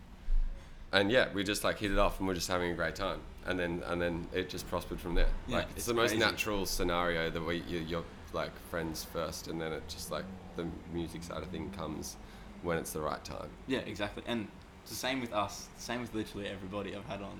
[0.92, 3.20] and yeah, we just like hit it off, and we're just having a great time,
[3.46, 5.28] and then and then it just prospered from there.
[5.46, 6.24] Yeah, like it's, it's the most crazy.
[6.24, 10.24] natural scenario that we you, you're like friends first, and then it just like
[10.56, 12.16] the music side of thing comes
[12.62, 13.48] when it's the right time.
[13.66, 14.22] Yeah, exactly.
[14.26, 14.46] And
[14.82, 15.68] it's the same with us.
[15.78, 17.38] Same with literally everybody I've had on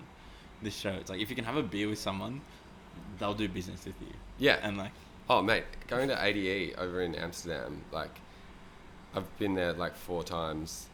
[0.63, 0.91] this show.
[0.91, 2.41] It's like if you can have a beer with someone,
[3.19, 4.13] they'll do business with you.
[4.39, 4.93] Yeah, And like,
[5.31, 8.11] Oh, mate, going to ADE over in Amsterdam, like,
[9.15, 10.89] I've been there like four times,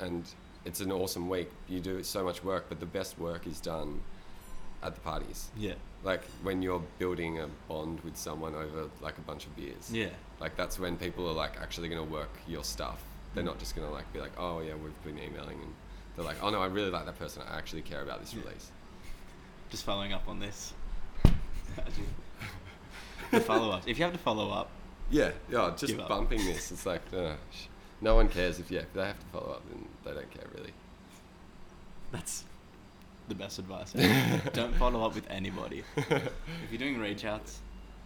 [0.00, 0.24] and
[0.66, 1.48] it's an awesome week.
[1.68, 4.00] You do so much work, but the best work is done
[4.82, 5.48] at the parties.
[5.56, 5.72] yeah,
[6.04, 9.90] Like when you're building a bond with someone over like a bunch of beers.
[9.90, 13.02] yeah, Like that's when people are like actually going to work your stuff.
[13.34, 13.46] They're Mm.
[13.52, 15.74] not just going to like be like, oh yeah, we've been emailing, and
[16.14, 17.42] they're like, oh no, I really like that person.
[17.50, 18.42] I actually care about this Yeah.
[18.42, 18.70] release.
[19.70, 20.74] just following up on this.
[23.30, 23.82] the follow up.
[23.86, 24.70] If you have to follow up,
[25.10, 26.70] Yeah, yeah, just bumping this.
[26.72, 27.34] It's like, uh,
[28.00, 30.46] no one cares if yeah, if they have to follow up, then they don't care
[30.54, 30.72] really.
[32.12, 32.44] that's
[33.28, 33.92] the best advice.
[33.96, 34.50] ever.
[34.52, 35.82] don't follow up with anybody.
[35.96, 36.32] If
[36.70, 37.60] you're doing reach outs,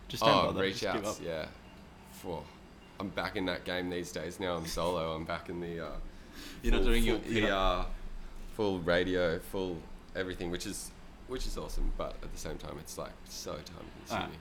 [0.08, 0.62] just don't oh, bother.
[0.62, 1.26] reach just give outs, up.
[1.26, 1.46] yeah.
[2.98, 4.38] I'm back in that game these days.
[4.38, 5.12] Now I'm solo.
[5.14, 5.86] I'm back in the.
[5.86, 5.90] Uh,
[6.62, 7.90] You're not full- doing your- full PR, not-
[8.54, 9.78] full radio, full
[10.14, 10.90] everything, which is
[11.28, 11.92] which is awesome.
[11.96, 13.62] But at the same time, it's like so time
[13.98, 14.24] consuming.
[14.24, 14.38] Alright.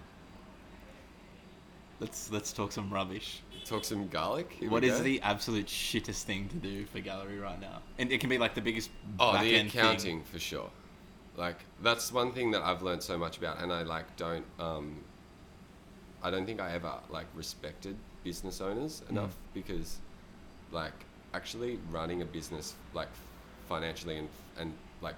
[1.99, 3.41] Let's let's talk some rubbish.
[3.65, 4.55] Talk some garlic.
[4.59, 5.03] Here What we is go.
[5.03, 7.81] the absolute shittest thing to do for gallery right now?
[7.97, 9.81] And it can be like the biggest Oh, the back-end thing.
[9.81, 10.69] accounting for sure.
[11.35, 14.45] Like that's one thing that I've learned so much about, and I like don't.
[14.59, 15.03] Um,
[16.23, 19.09] I don't think I ever like respected business owners Mm.
[19.12, 19.99] enough because,
[20.71, 20.93] like,
[21.33, 23.07] actually running a business like
[23.67, 25.15] financially and and like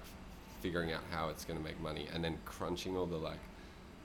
[0.60, 3.40] figuring out how it's going to make money, and then crunching all the like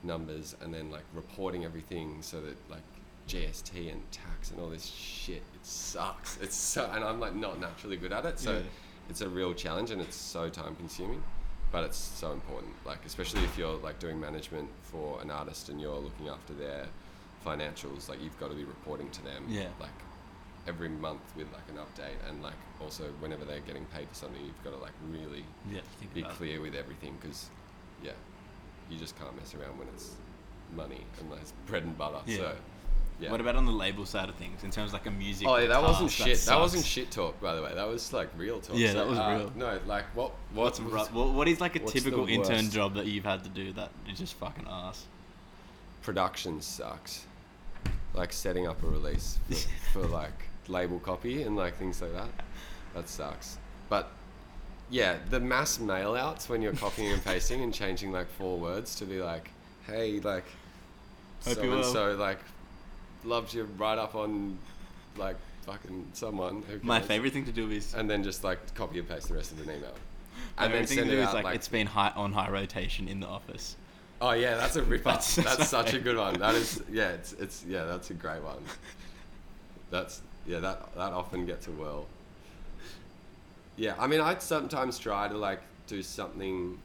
[0.04, 2.84] numbers, and then like reporting everything so that like
[3.28, 5.38] GST and tax and all this shit.
[5.56, 6.38] It sucks.
[6.42, 8.60] It's so, and I'm like not naturally good at it, so Yeah.
[9.10, 11.24] it's a real challenge and it's so time consuming
[11.70, 15.82] but it's so important like especially if you're like doing management for an artist and
[15.82, 16.86] you're looking after their
[17.46, 19.68] financials like you've got to be reporting to them Yeah.
[19.80, 19.90] like
[20.68, 24.42] every month with like an update and like also whenever they're getting paid for something
[24.46, 25.82] you've got to like really Yeah,
[26.14, 26.38] be about it.
[26.38, 27.50] clear with everything because
[28.04, 28.12] yeah
[28.89, 30.12] you just can't mess around when it's
[30.76, 32.38] money and it's bread and butter Yeah.
[32.38, 32.56] so
[33.19, 35.47] yeah What about on the label side of things in terms of like a music?
[35.47, 36.38] Oh, yeah, that wasn't shit.
[36.39, 37.73] That, wasn't shit talk, by the way.
[37.73, 38.78] That was like real talk.
[38.78, 39.52] Yeah, that was uh, real.
[39.56, 40.34] No, like what?
[40.54, 40.91] What's What?
[40.91, 43.73] ru- was- what, what is like a typical intern job that you've had to do
[43.73, 45.06] that is just fucking ass?
[46.02, 47.26] production sucks.
[48.13, 49.56] Like setting up a release for,
[50.02, 52.30] for like label copy and like things like that.
[52.93, 53.58] That sucks.
[53.89, 54.10] But
[54.89, 58.95] yeah, the mass mail outs when you're copying and pasting and changing like four words
[58.95, 59.50] to be like,
[59.86, 60.45] hey, like
[61.45, 62.39] Hope so and so like
[63.23, 64.58] loves you right up on
[65.17, 66.63] like fucking someone.
[66.69, 67.08] Who My cares?
[67.08, 69.60] favorite thing to do is And then just like copy and paste the rest of
[69.60, 69.93] an email.
[70.58, 72.34] And then thing to send do it is out like, like it's been high on
[72.34, 73.76] high rotation in the office.
[74.19, 75.04] Oh yeah, that's a rip.
[75.04, 76.36] That's- That's, that's such a good one.
[76.39, 78.63] That is yeah, it's it's yeah, that's a great one.
[79.91, 82.08] That's yeah, that that often gets a whirl.
[83.78, 86.78] Yeah, I mean, I'd sometimes try to like do something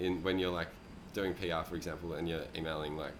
[0.00, 0.68] in when you're like
[1.14, 3.12] doing PR, for example, and you're emailing like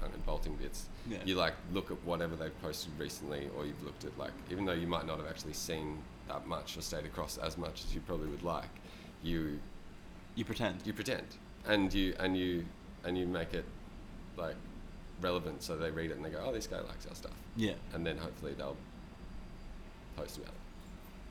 [0.00, 0.86] I don't know, bolting bits.
[1.08, 1.18] Yeah.
[1.24, 4.72] You like look at whatever they've posted recently, or you've looked at like even though
[4.72, 8.00] you might not have actually seen that much or stayed across as much as you
[8.00, 8.68] probably would like,
[9.22, 9.58] you
[10.36, 10.80] You pretend.
[10.84, 11.24] you pretend
[11.66, 12.64] and you and you
[13.04, 13.64] and you make it
[14.38, 14.54] like
[15.20, 17.74] relevant so they read it and they go oh this guy likes our stuff Yeah.
[17.92, 18.76] and then hopefully they'll
[20.16, 20.54] post about it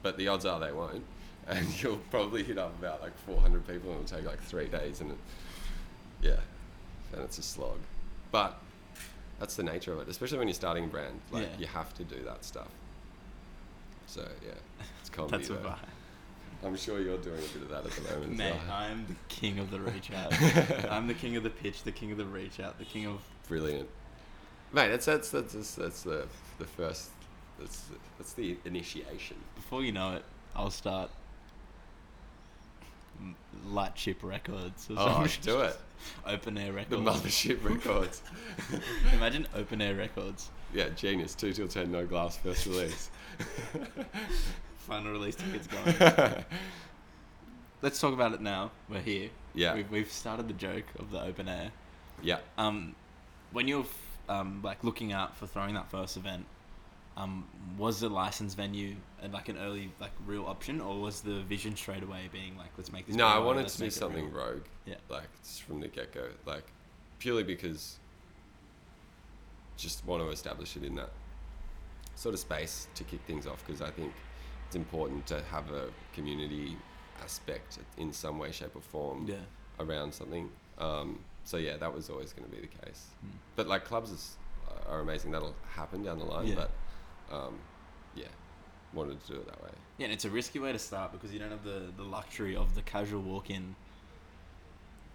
[0.04, 1.04] but the odds are they won't
[1.50, 5.02] and you'll probably hit up about like 400 people and it'll take like three days
[5.02, 5.18] and it,
[6.22, 6.36] yeah
[7.14, 7.78] and it's a slog
[8.32, 8.60] but
[9.40, 11.58] that's the nature of it especially when you're starting a brand like Yeah.
[11.60, 12.68] you have to do that stuff
[14.08, 14.52] so yeah
[15.02, 15.76] it's comedy That's a though.
[16.66, 18.76] i'm sure you're doing a bit of that at the moment Mate, well.
[18.76, 20.34] I'm the king of the reach out.
[20.92, 23.20] I'm the king of the pitch, the king of the reach out, the king of
[23.48, 23.88] Brilliant,
[24.74, 24.90] mate.
[24.90, 26.28] That's that's that's that's, that's the
[26.60, 27.10] the first.
[27.60, 27.86] That's
[28.20, 29.38] that's the initiation.
[29.56, 30.24] before you know it,
[30.56, 31.10] I'll start
[33.20, 33.36] m-
[33.68, 34.90] light chip records.
[34.90, 35.32] Or Oh, something.
[35.42, 35.78] do it.
[36.26, 36.90] Open air Records.
[37.04, 38.22] The mothership records.
[39.14, 40.50] Imagine open air records.
[40.74, 41.36] yeah, genius.
[41.36, 42.38] Two till ten, no glass.
[42.38, 43.10] First release.
[44.78, 45.96] Final release tickets going.
[47.82, 48.72] Let's talk about it now.
[48.90, 49.30] We're here.
[49.54, 49.76] Yeah.
[49.76, 51.72] We've, we've started the joke of the open air.
[52.22, 52.40] yeah.
[52.58, 52.96] Um,
[53.52, 56.46] when you're f- um, like looking out for throwing that first event,
[57.20, 57.46] Um,
[57.78, 61.76] was the license venue uh, like an early like real option, or was the vision
[61.76, 63.16] straight away being like let's make this?
[63.16, 64.46] No, I wanted to do something real?
[64.46, 64.64] rogue.
[64.86, 64.96] Yeah.
[65.10, 66.28] Like just from the get go.
[66.46, 66.64] Like
[67.20, 67.98] purely because
[69.78, 71.10] just want to establish it in that
[72.16, 74.12] sort of space to kick things off because I think
[74.68, 76.78] it's important to have a community
[77.24, 79.36] aspect in some way, shape, or form Yeah.
[79.80, 80.50] around something.
[80.78, 83.08] Um, so yeah, that was always going to be the case.
[83.26, 83.32] Mm.
[83.56, 84.38] But like clubs is,
[84.88, 85.32] are amazing.
[85.32, 86.48] That'll happen down the line.
[86.48, 86.56] Yeah.
[86.56, 86.72] But
[87.32, 87.56] um,
[88.16, 88.26] yeah,
[88.94, 89.70] wanted to do it that way.
[89.98, 92.56] Yeah, and it's a risky way to start because you don't have the, the luxury
[92.56, 93.76] of the casual walk in.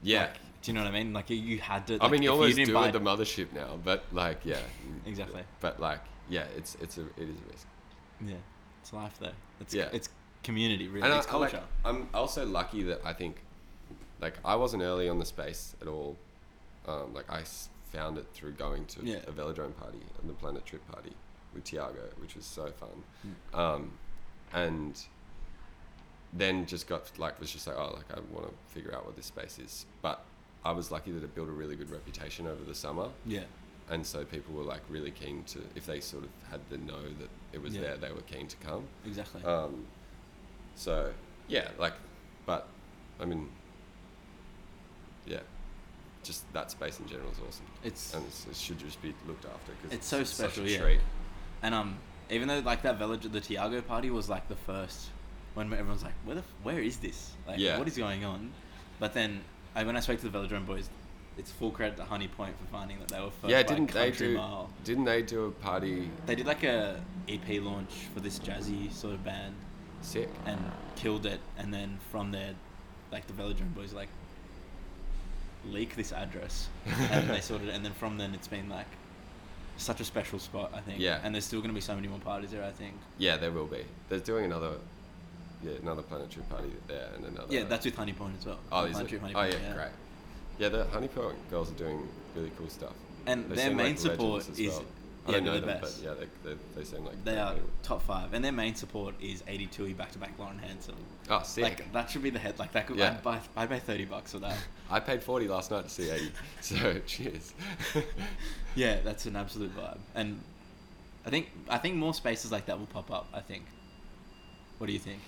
[0.02, 0.22] Yeah.
[0.22, 1.12] Like, do you know what I mean?
[1.12, 1.98] Like you, you had to.
[2.00, 4.58] I mean, you almost didn't do buy- the mothership now, but like, yeah,
[5.06, 5.42] Exactly.
[5.60, 7.66] But like, yeah, it's it's a it is a risk.
[8.26, 8.34] Yeah,
[8.80, 9.30] it's life though.
[9.60, 9.88] It's Yeah.
[9.92, 10.08] it's
[10.42, 11.04] community really.
[11.04, 11.66] and I, it's I like, culture.
[11.84, 13.36] I'm also lucky that I think,
[14.20, 16.16] like, I wasn't early on the space at all.
[16.86, 17.44] Um, like, I
[17.90, 19.16] found it through going to Yeah.
[19.26, 21.12] a velodrome party and the Planet Trip party
[21.54, 23.02] with Tiago, which was so fun.
[23.54, 23.58] Mm.
[23.58, 23.90] Um,
[24.52, 25.00] and
[26.32, 29.16] then just got like was just like, oh, like I want to figure out what
[29.16, 29.86] this space is.
[30.02, 30.24] But
[30.64, 33.08] I was lucky that it built a really good reputation over the summer.
[33.26, 33.40] yeah,
[33.90, 37.02] and so people were like really keen to if they sort of had the know
[37.20, 37.82] that it was Yeah.
[37.82, 39.42] there they were keen to come exactly.
[39.44, 39.84] um,
[40.74, 41.12] so
[41.48, 41.92] yeah like
[42.46, 42.66] but
[43.20, 43.46] i mean
[45.26, 45.40] yeah
[46.22, 49.44] just that space in general is awesome it's and it's, it should just be looked
[49.44, 50.78] after because It's so special, such a yeah.
[50.80, 51.00] treat.
[51.62, 51.96] And um,
[52.30, 55.08] even though like that village, the Tiago party was like the first
[55.54, 57.32] when everyone's like, where the f- where is this?
[57.46, 57.78] Like, Yeah.
[57.78, 58.50] what is going on?
[58.98, 59.40] But then
[59.74, 60.88] I, when I spoke to the Velodrome boys,
[61.38, 63.50] it's full credit to Honey Point for finding that they were first.
[63.50, 64.70] yeah by didn't they country do mile.
[64.84, 69.14] didn't they do a party They did like a EP launch for this jazzy sort
[69.14, 69.54] of band
[70.00, 70.60] sick and
[70.96, 71.40] killed it.
[71.58, 72.54] And then from there,
[73.10, 74.08] like the Velodrome boys like
[75.66, 76.68] leak this address,
[77.10, 77.74] and they sorted it.
[77.74, 78.86] And then from then, it's been like
[79.76, 80.72] such a special spot.
[80.74, 81.00] I think.
[81.00, 81.20] Yeah.
[81.22, 82.64] And there's still gonna be so many more parties there.
[82.64, 82.94] I think.
[83.18, 84.72] yeah there will be they're doing another
[85.62, 88.58] yeah another planetary party there and another Yeah, that's with Honey Point as well.
[88.72, 89.10] oh, is it?
[89.20, 89.88] Honey oh Point, yeah, great
[90.58, 92.06] yeah the honeypot girls are doing
[92.36, 92.92] really cool stuff
[93.26, 94.84] And They their main like support is well.
[95.26, 96.02] I yeah, don't know the them, best.
[96.02, 99.14] but yeah, they, they, they seem like they are top five, and their main support
[99.22, 100.96] is 82 back to back Lauren Hansom.
[101.30, 101.62] Oh, sick!
[101.64, 102.58] Like that should be the head.
[102.58, 103.10] Like that could Yeah.
[103.12, 104.56] I'd buy I'd pay 30 bucks for that.
[104.90, 107.54] I paid forty last night to see eighty, so cheers.
[108.74, 109.98] yeah, that's an absolute vibe.
[110.14, 110.40] And
[111.26, 113.26] I think I think more spaces like that will pop up.
[113.32, 113.64] I think.
[114.78, 115.20] What do you think?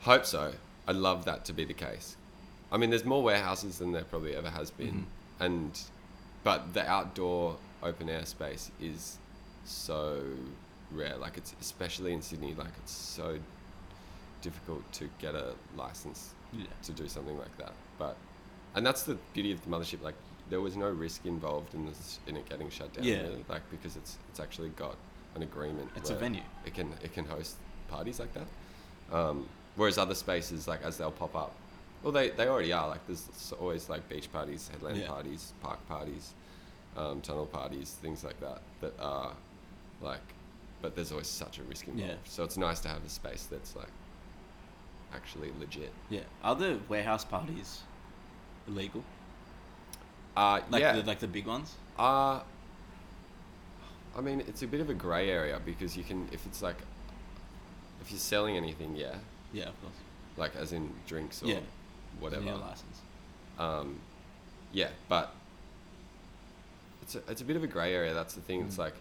[0.00, 0.52] Hope so.
[0.86, 2.16] I'd love that to be the case.
[2.72, 5.06] I mean, there's more warehouses than there probably ever has been,
[5.40, 5.44] Mhm.
[5.44, 5.80] and
[6.44, 9.18] but the outdoor open air space is
[9.64, 10.22] so
[10.92, 11.16] rare.
[11.16, 13.38] Like it's especially in Sydney, like it's so
[14.42, 16.64] difficult to get a license Yeah.
[16.84, 17.72] to do something like that.
[17.98, 18.16] But
[18.74, 20.02] and that's the beauty of the mothership.
[20.02, 20.14] Like
[20.50, 23.04] there was no risk involved in this in it getting shut down.
[23.04, 23.22] Yeah.
[23.22, 23.44] Really.
[23.48, 24.96] Like because it's it's actually got
[25.34, 25.90] an agreement.
[25.96, 26.42] It's a venue.
[26.64, 27.56] It can it can host
[27.88, 28.46] parties like that.
[29.16, 31.52] Um, whereas other spaces, like as they'll pop up,
[32.02, 32.88] well they they already are.
[32.88, 35.08] Like there's always like beach parties, headland Yeah.
[35.08, 36.32] parties, park parties,
[36.96, 38.60] um, tunnel parties, things like that.
[38.80, 39.32] That are
[40.00, 40.20] like,
[40.82, 42.08] but there's always such a risk involved.
[42.10, 42.16] Yeah.
[42.24, 43.90] So it's nice to have a space that's like
[45.14, 45.92] actually legit.
[46.10, 46.20] Yeah.
[46.42, 47.80] Are the warehouse parties
[48.66, 49.02] illegal?
[50.36, 50.92] Uh, Like yeah.
[50.96, 51.74] the like the big ones?
[51.98, 52.40] Uh,
[54.16, 56.76] I mean, it's a bit of a grey area because you can, if it's like,
[58.00, 59.14] if you're selling anything, yeah,
[59.52, 59.94] Yeah, of course.
[60.36, 61.60] like as in drinks or Yeah.
[62.20, 62.44] whatever.
[62.44, 63.00] Yeah, license.
[63.58, 64.00] Um,
[64.72, 65.32] yeah, but
[67.08, 68.12] it's a, it's a bit of a grey area.
[68.12, 68.60] That's the thing.
[68.62, 68.80] It's Mm.
[68.80, 68.94] like,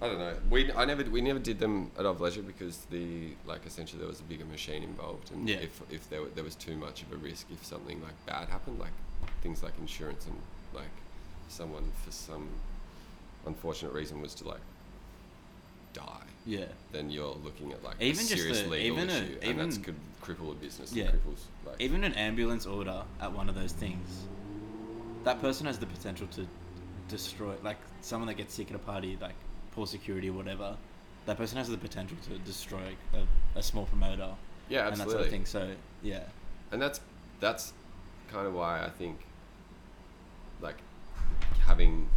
[0.00, 0.34] I don't know.
[0.50, 4.08] We I never we never did them at Of Leisure because the like essentially there
[4.08, 5.56] was a bigger machine involved, and Yeah.
[5.56, 8.78] if if there there was too much of a risk if something like bad happened,
[8.78, 8.92] like
[9.42, 10.36] things like insurance and
[10.74, 10.90] like
[11.48, 12.48] someone for some
[13.46, 14.60] unfortunate reason was to like
[15.92, 16.66] die, Yeah.
[16.92, 19.58] then you're looking at like Even a just serious the- legal even a- issue, and
[19.60, 20.92] that's could cripple a business.
[20.92, 21.10] Yeah.
[21.10, 24.08] and cripples like Even an ambulance order at one of those things,
[25.24, 26.46] that person has the potential to
[27.08, 29.34] destroy, like someone that gets sick at a party, like
[29.72, 30.76] poor security or whatever.
[31.26, 34.30] That person has the potential to destroy a, a small promoter
[34.68, 34.90] yeah, absolutely.
[34.90, 35.44] and that sort of thing.
[35.46, 35.70] So
[36.02, 36.24] yeah,
[36.72, 37.00] and that's
[37.40, 37.72] that's
[38.30, 39.18] kind of why I think
[40.60, 40.76] like
[41.66, 42.08] having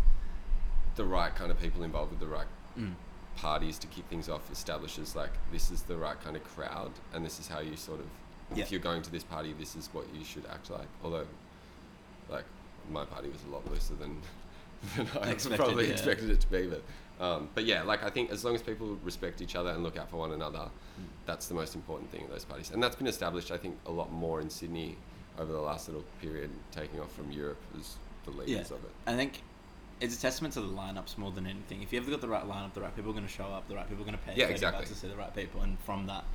[0.95, 2.93] the right kind of people involved with the right mm.
[3.35, 7.25] parties to kick things off establishes like this is the right kind of crowd and
[7.25, 8.05] this is how you sort of
[8.55, 8.63] Yeah.
[8.63, 11.27] if you're going to this party this is what you should act like although
[12.29, 12.45] like
[12.91, 14.17] my party was a lot looser than,
[14.95, 15.91] than I Expected, probably yeah.
[15.93, 16.81] expected it to be but
[17.23, 19.97] um, but yeah like I think as long as people respect each other and look
[19.97, 21.03] out for one another Mm.
[21.25, 23.91] that's the most important thing at those parties and that's been established I think a
[23.91, 24.95] lot more in Sydney
[25.37, 28.59] over the last little period taking off from Europe as the leaders Yeah.
[28.77, 29.41] of it I think
[29.99, 31.81] it's a testament to the lineups more than anything.
[31.81, 33.65] If you ever got the right lineup, the right people are going to show up.
[33.69, 34.33] The right people are going to pay.
[34.35, 34.85] Yeah, 30 exactly.
[34.87, 36.25] To see the right people, and from that,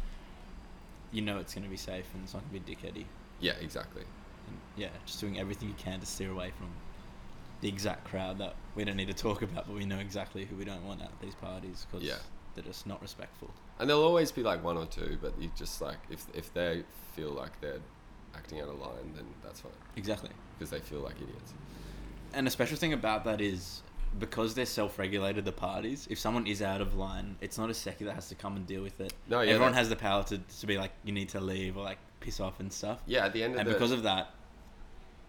[1.12, 3.04] you know it's going to be safe and it's not going to be dickheady.
[3.38, 4.02] Yeah, exactly.
[4.50, 6.68] And yeah, just doing everything you can to steer away from
[7.60, 10.56] the exact crowd that we don't need to talk about, but we know exactly who
[10.56, 12.16] we don't want at these parties because Yeah.
[12.54, 13.50] they're just not respectful.
[13.78, 16.84] And there'll always be like one or two, but you just like if if they
[17.14, 17.80] feel like they're
[18.34, 20.30] acting out of line, then that's fine Exactly.
[20.58, 21.52] because they feel like idiots.
[22.32, 23.82] And a special thing about that is
[24.18, 26.06] because they're self-regulated, the parties.
[26.10, 28.66] If someone is out of line, it's not a second that has to come and
[28.66, 29.12] deal with it.
[29.28, 31.84] No, yeah, everyone has the power to, to be like, you need to leave or
[31.84, 33.00] like piss off and stuff.
[33.06, 34.34] Yeah, at the end of And the because of that,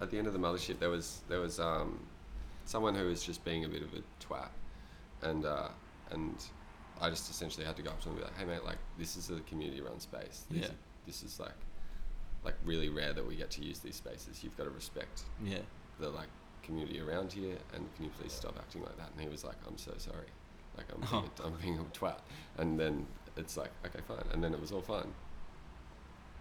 [0.02, 2.00] at the end of the mothership, there was there was um,
[2.66, 4.50] someone who was just being a bit of a twat,
[5.22, 5.70] and uh,
[6.12, 6.36] and
[7.00, 8.78] I just essentially had to go up to him and be like, "Hey mate, like
[8.98, 10.46] this is a community-run space.
[10.50, 10.68] This, Yeah.
[11.06, 11.56] this is like
[12.44, 14.44] like really rare that we get to use these spaces.
[14.44, 15.60] You've got to respect yeah,
[16.00, 16.28] the like
[16.64, 19.56] community around here, and can you please stop acting like that?" And he was like,
[19.68, 20.28] "I'm so sorry,
[20.78, 22.20] like I'm being, a, I'm being a twat."
[22.58, 23.06] And then
[23.38, 25.14] it's like, "Okay, fine," and then it was all fine.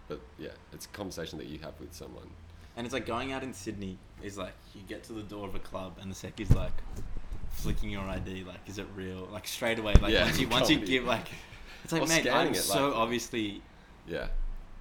[0.07, 2.29] But yeah, it's a conversation that you have with someone.
[2.75, 5.55] And it's like going out in Sydney is like you get to the door of
[5.55, 6.71] a club and the sec is like
[7.49, 9.27] flicking your ID, like is it real?
[9.31, 11.27] Like straight away, like Yeah, once you once you give like,
[11.83, 13.61] it's like Or mate, I'm it, so like- obviously
[14.07, 14.27] Yeah.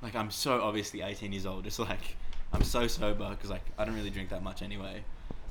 [0.03, 1.65] like I'm so obviously 18 years old.
[1.65, 2.17] Just like
[2.53, 5.05] I'm so sober because like I don't really drink that much anyway.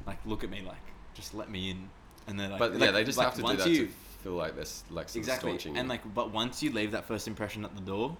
[0.07, 0.77] Like look at me, like
[1.13, 1.89] just let me in.
[2.27, 3.91] And then like, but like, yeah, they just like, have to do that you, to
[4.23, 5.57] feel like they're like exactly.
[5.75, 8.17] And like, but once you leave that first impression at the door,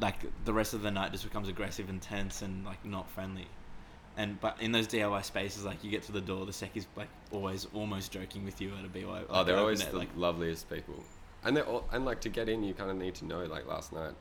[0.00, 3.46] like the rest of the night just becomes aggressive and tense and like not friendly.
[4.16, 6.86] And but in those DIY spaces, like you get to the door, the sec is
[6.96, 9.04] like always almost joking with you at a BY.
[9.06, 11.02] Like, oh, they're always it, the like loveliest people,
[11.44, 13.44] and they're all, and like to get in, you kind of need to know.
[13.44, 14.14] Like last night,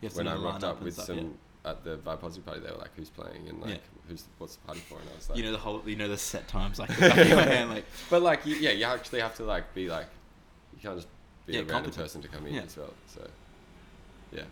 [0.00, 1.18] you have to when I rocked up with stuff, some
[1.64, 1.70] yeah.
[1.70, 3.76] at the Vibe Positive party, they were like, "Who's playing?" and like, Yeah.
[4.08, 6.08] "Who's what's the party for?" And I was like, you know the whole, you know
[6.08, 8.84] the set times, like the back of your hand, like but like, you, yeah, you
[8.84, 10.06] actually have to like be like,
[10.74, 11.08] you can't just
[11.46, 12.62] be Yeah, a random person to come in Yeah.
[12.62, 12.92] as well.
[13.06, 13.28] So,
[14.32, 14.42] yeah.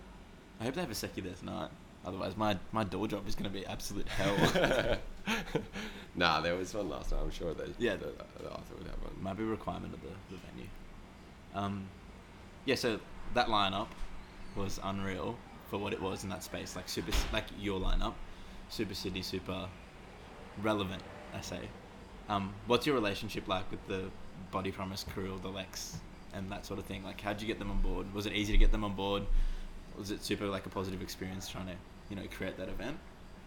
[0.61, 1.71] I hope they have a secchi there tonight.
[2.07, 4.99] Otherwise, my, my door job is going to be absolute hell.
[6.17, 7.21] nah, there was one last night.
[7.23, 7.97] I'm sure that Yeah.
[7.97, 9.13] that, that Arthur would have one.
[9.21, 10.69] Might be a requirement of the, the venue.
[11.55, 11.87] Um,
[12.65, 12.99] yeah, so
[13.35, 13.89] that lineup
[14.57, 15.37] was unreal
[15.71, 16.77] for what it was in that space.
[16.77, 18.15] Like super, like your lineup,
[18.69, 19.69] super city, super
[20.63, 21.03] relevant.
[21.35, 21.61] I say.
[22.29, 24.05] Um, what's your relationship like with the
[24.51, 25.99] Body Promise crew, the Lex,
[26.33, 27.03] and that sort of thing?
[27.05, 28.13] Like, how'd you get them on board?
[28.15, 29.25] Was it easy to get them on board?
[29.99, 31.75] Was it super like a positive experience trying to,
[32.11, 32.97] you know, create that event?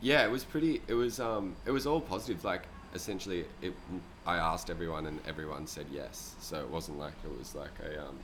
[0.02, 0.82] Yeah, it was pretty.
[0.88, 2.44] It was um, it was all positive.
[2.44, 3.74] Like essentially, it.
[4.26, 6.36] I asked everyone, and everyone said yes.
[6.40, 8.18] So it wasn't like it was like a um,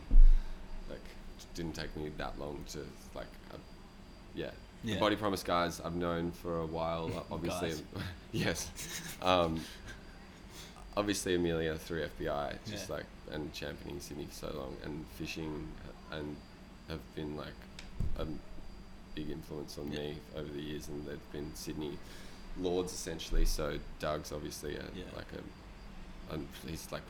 [0.90, 1.00] like
[1.56, 2.80] didn't take me that long to
[3.16, 3.58] like, uh,
[4.36, 4.52] yeah.
[4.84, 4.94] Yeah.
[4.96, 7.10] The Body Promise guys I've known for a while.
[7.16, 7.74] uh, Obviously,
[8.32, 8.70] yes.
[9.24, 9.60] Um,
[10.96, 12.96] obviously Amelia through FBI, just Yeah.
[12.96, 15.68] like and championing Sydney for so long, and fishing,
[16.12, 16.36] and
[16.90, 17.54] have been like
[18.18, 18.26] a
[19.16, 20.00] big influence on Yeah.
[20.00, 21.98] me over the years, and they've been Sydney
[22.60, 23.46] lords essentially.
[23.46, 25.04] So Doug's obviously a, Yeah.
[25.16, 27.04] like a, and he's like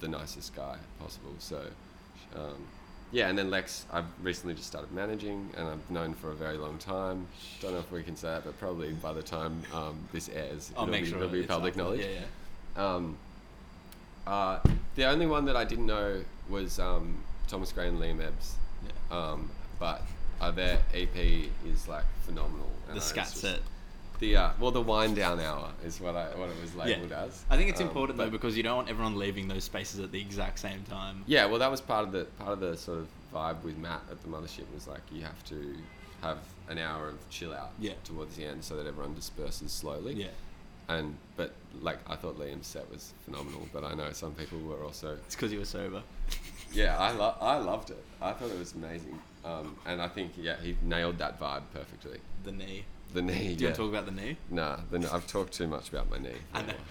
[0.00, 1.34] the nicest guy possible.
[1.38, 1.66] So.
[2.34, 2.64] Um,
[3.14, 6.56] yeah, and then Lex, I've recently just started managing, and I've known for a very
[6.56, 7.26] long time.
[7.60, 10.72] Don't know if we can say that, but probably by the time um, this airs,
[10.78, 12.00] I'll it'll be, sure it'll be public knowledge.
[12.00, 12.20] Yeah,
[12.76, 12.94] yeah.
[12.94, 13.18] Um,
[14.26, 14.60] uh,
[14.94, 18.54] the only one that I didn't know was um, Thomas Gray and Liam Ebbs.
[19.10, 19.32] yeah.
[19.82, 20.00] But
[20.40, 21.16] uh, their EP
[21.66, 22.70] is like phenomenal.
[22.86, 23.60] and the I scat was just- set.
[24.20, 27.42] The uh, well, the wind down hour is what I what it was labeled as.
[27.50, 29.98] I think it's Um, important though but- because you don't want everyone leaving those spaces
[29.98, 31.24] at the exact same time.
[31.26, 34.02] Yeah, well, that was part of the part of the sort of vibe with Matt
[34.12, 35.74] at the mothership was like you have to
[36.20, 37.94] have an hour of chill out Yeah.
[38.04, 40.14] towards the end so that everyone disperses slowly.
[40.14, 40.28] Yeah.
[40.88, 44.84] And but like I thought Liam's set was phenomenal, but I know some people were
[44.84, 46.02] also It's because you were sober.
[46.72, 48.04] yeah I lo- I loved it.
[48.20, 52.18] I thought it was amazing, um, and I think yeah he nailed that vibe perfectly.
[52.44, 52.84] The knee.
[53.12, 53.32] The knee.
[53.32, 53.66] Do you yeah.
[53.66, 54.36] want to talk about the knee?
[54.50, 56.30] Nah, the kn- I've talked too much about my knee.
[56.54, 56.72] I know.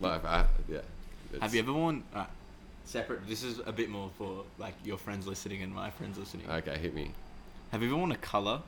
[0.00, 0.78] Like, I, yeah.
[1.40, 2.24] Have you ever worn uh,
[2.84, 3.28] separate?
[3.28, 6.48] This is a bit more for like your friends listening and my friends listening.
[6.50, 7.12] Okay, hit me.
[7.70, 8.62] Have you ever worn a color?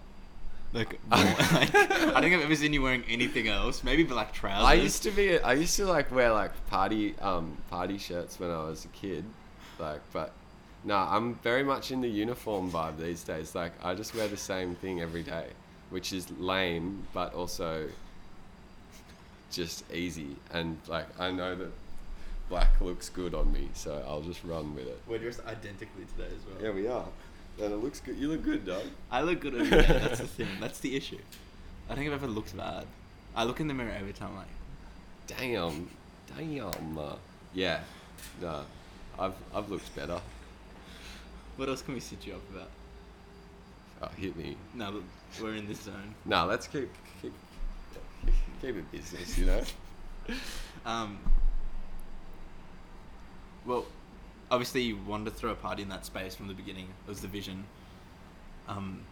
[0.73, 3.83] Like, more, like, I don't think I've ever seen you wearing anything else.
[3.83, 4.69] Maybe black trousers.
[4.69, 5.39] I used to be.
[5.39, 9.25] I used to like wear like party um party shirts when I was a kid,
[9.79, 10.01] like.
[10.13, 10.33] But
[10.85, 13.55] nah, I'm very much in the uniform vibe these days.
[13.55, 15.47] Like I just wear the same thing every day,
[15.91, 17.89] which is lame, but also
[19.51, 20.37] just easy.
[20.53, 21.71] And like I know that
[22.49, 25.01] black looks good on me, so I'll just run with it.
[25.07, 26.63] We're dressed identically today as well.
[26.63, 27.07] Yeah, we are.
[27.63, 28.17] And it looks good.
[28.17, 28.85] You look good, dog.
[29.11, 29.87] I look good every day.
[29.87, 30.49] That's the thing.
[30.61, 31.19] That's the issue.
[31.89, 32.87] I think I've ever looked bad.
[33.35, 34.47] I look in the mirror every time, like,
[35.27, 35.89] Damn,
[36.37, 37.19] Damn.
[37.55, 37.81] Yeah.
[38.41, 38.63] No.
[39.19, 40.21] I've I've looked better.
[41.57, 42.71] What else can we sit you up about?
[44.03, 44.57] Oh, hit me.
[44.75, 45.03] No,
[45.41, 46.15] we're in this zone.
[46.25, 46.91] No, let's keep
[47.21, 47.33] keep
[48.61, 49.39] keep it business.
[49.39, 49.63] You know.
[50.85, 51.21] Um,
[53.65, 53.87] well,
[54.51, 56.89] obviously you wanted to throw a party in that space from the beginning.
[57.07, 57.65] It was the vision.
[58.67, 59.03] Um,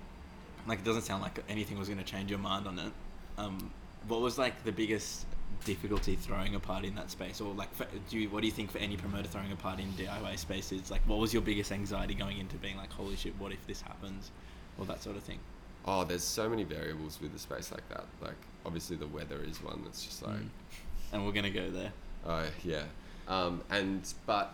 [0.67, 2.93] like it doesn't sound like anything was going to change your mind on it.
[3.39, 3.71] Um,
[4.09, 5.27] what was like the biggest
[5.65, 8.53] difficulty throwing a party in that space, or like, for, do you, what do you
[8.53, 10.91] think for any promoter throwing a party in DIY spaces?
[10.91, 13.81] Like, what was your biggest anxiety going into being like, holy shit, what if this
[13.83, 14.31] happens,
[14.79, 15.39] or that sort of thing?
[15.87, 18.05] Oh, there's so many variables with a space like that.
[18.21, 18.35] Like
[18.67, 20.49] obviously the weather is one that's just like, Mm.
[21.13, 21.93] And we're gonna go there.
[22.27, 22.83] oh yeah,
[23.27, 24.53] um, and but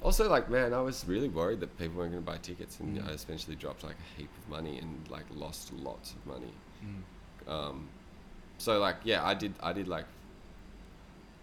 [0.00, 2.96] also like man, I was really worried that people weren't going to buy tickets, and
[2.96, 3.08] Mm.
[3.08, 6.52] I essentially dropped like a heap of money and like lost lots of money.
[6.84, 7.52] Mm.
[7.52, 7.88] Um,
[8.58, 10.04] so like yeah, I did I did like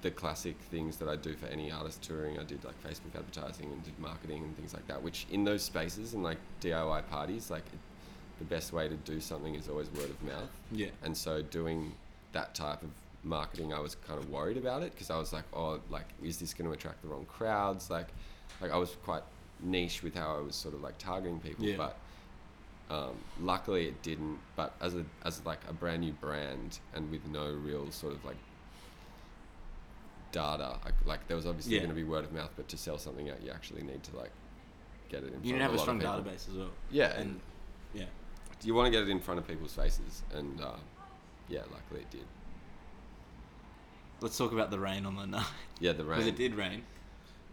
[0.05, 2.37] the classic things that I do for any artist touring.
[2.37, 5.01] I did like Facebook advertising and did marketing and things like that.
[5.01, 7.79] Which in those spaces and like DIY parties, like it,
[8.37, 10.51] the best way to do something is always word of mouth.
[10.71, 10.89] Yeah.
[11.03, 11.91] And so doing
[12.33, 12.89] that type of
[13.23, 16.37] marketing, I was kind of worried about it because I was like, oh, like is
[16.37, 17.89] this going to attract the wrong crowds?
[17.89, 18.09] Like,
[18.61, 19.23] like I was quite
[19.63, 21.77] niche with how I was sort of like targeting people, Yeah.
[21.77, 21.97] but
[22.91, 24.37] um, luckily it didn't.
[24.55, 28.23] But as a as like a brand new brand and with no real sort of
[28.23, 28.37] like
[30.39, 31.79] data, like, there was obviously Yeah.
[31.79, 34.15] going to be word of mouth, but to sell something out, you actually need to
[34.17, 34.31] like
[35.09, 35.33] get it in.
[35.33, 36.69] You front didn't have of a strong database as well.
[36.91, 37.39] Yeah, And and
[37.93, 38.05] yeah.
[38.63, 40.71] you want to get it in front of people's faces, and uh,
[41.49, 42.25] yeah, luckily it did.
[44.21, 45.45] Let's talk about the rain on the night.
[45.79, 46.17] Yeah, the rain.
[46.19, 46.83] Because it did rain.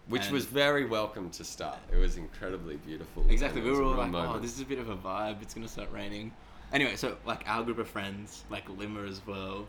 [0.09, 1.79] which And- was very welcome to start.
[1.93, 3.25] It was incredibly beautiful.
[3.29, 3.61] Exactly.
[3.61, 5.41] We were all like, oh, this is a bit of a vibe.
[5.43, 6.33] It's going to start raining.
[6.73, 9.67] Anyway, so like our group of friends, like Limmer as well,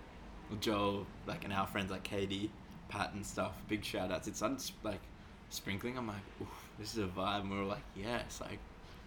[0.60, 2.50] Joel, like, and our friends like Katie,
[2.94, 3.54] Pat, and stuff.
[3.68, 4.28] Big shout outs.
[4.28, 5.00] It started like
[5.50, 5.98] sprinkling.
[5.98, 6.48] I'm like, Oof,
[6.80, 7.42] this is a vibe.
[7.42, 8.40] And we were like, yes.
[8.40, 8.60] Like,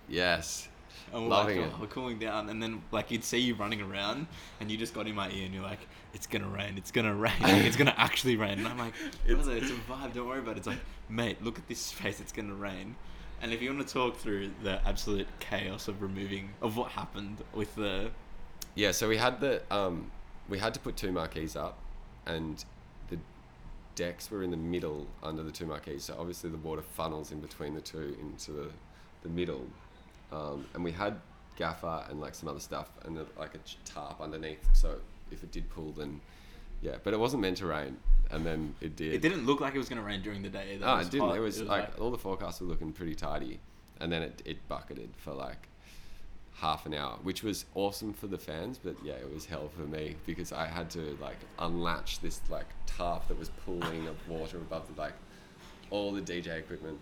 [0.09, 0.68] Yes.
[1.12, 1.72] and we're Loving like, it.
[1.76, 2.49] oh, we're cooling down.
[2.49, 4.26] And then like you'd see you running around,
[4.61, 6.74] and you just got in my ear, and you're like, it's gonna rain.
[6.76, 7.32] It's gonna rain.
[7.41, 8.59] Like, it's gonna actually rain.
[8.59, 8.95] And I'm like,
[9.26, 10.14] It's- it's a vibe.
[10.14, 10.59] Don't worry about it.
[10.59, 12.20] It's like, mate, look at this space.
[12.20, 12.97] It's gonna rain.
[13.43, 17.37] And if you want to talk through the absolute chaos of removing of what happened
[17.55, 18.11] with the
[18.74, 18.93] Yeah.
[18.93, 20.11] So we had the um,
[20.49, 21.76] we had to put two marquees up,
[22.24, 22.64] and
[23.97, 26.05] decks were in the middle under the two marquees.
[26.05, 28.68] So obviously the water funnels in between the two into the,
[29.24, 29.66] the middle,
[30.30, 31.18] um, and we had
[31.57, 34.68] gaffer and like some other stuff and the, like a tarp underneath.
[34.74, 34.97] So
[35.32, 36.20] if it did pull, then
[36.82, 36.97] yeah.
[37.03, 37.97] But it wasn't meant to rain,
[38.30, 39.14] and then it did.
[39.14, 40.74] it didn't look like it was gonna rain during the day.
[40.74, 40.86] Either.
[40.86, 41.28] No, it didn't.
[41.28, 41.36] hot.
[41.36, 43.59] It was, like, all the forecasts were looking pretty tidy,
[43.99, 45.68] and then it, it bucketed for like
[46.61, 48.78] half an hour, which was awesome for the fans.
[48.82, 52.66] But yeah, it was hell for me because I had to like unlatch this like
[52.86, 55.14] tarp that was pooling of water above the, like
[55.90, 56.98] all the DJ equipment,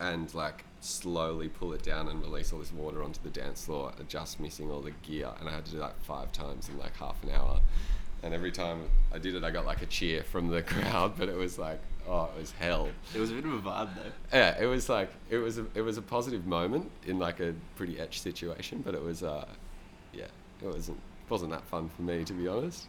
[0.00, 3.92] and like slowly pull it down and release all this water onto the dance floor,
[4.08, 5.30] just missing all the gear.
[5.40, 7.60] And I had to do that five times in like half an hour.
[8.22, 11.28] And every time I did it, I got like a cheer from the crowd, but
[11.28, 12.88] it was like, oh, it was hell.
[13.14, 14.12] it was a bit of a vibe though.
[14.36, 17.54] Yeah, it was like it was a, it was a positive moment in like a
[17.76, 19.46] pretty etched situation, but it was uh,
[20.12, 20.24] yeah,
[20.62, 22.86] it wasn't wasn't that fun for me to be honest.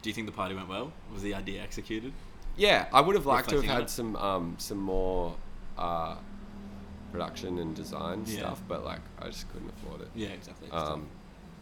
[0.00, 0.92] Do you think the party went well?
[1.12, 2.12] Was the idea executed?
[2.56, 3.90] Yeah, I would have liked to have had it.
[3.90, 5.34] some um some more
[5.76, 6.16] uh,
[7.10, 8.38] production and design Yeah.
[8.38, 10.08] stuff, but like I just couldn't afford it.
[10.14, 10.70] Yeah, exactly.
[10.70, 11.06] Um,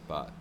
[0.07, 0.31] but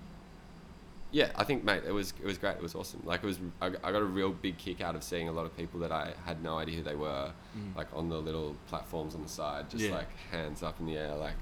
[1.13, 2.57] yeah, I think mate, it was it was great.
[2.57, 3.03] It was awesome.
[3.05, 5.45] Like it was, I, I got a real big kick out of seeing a lot
[5.47, 7.75] of people that I had no idea who they were, Mm.
[7.77, 9.95] like on the little platforms on the side, just Yeah.
[9.97, 11.35] like hands up in the air, like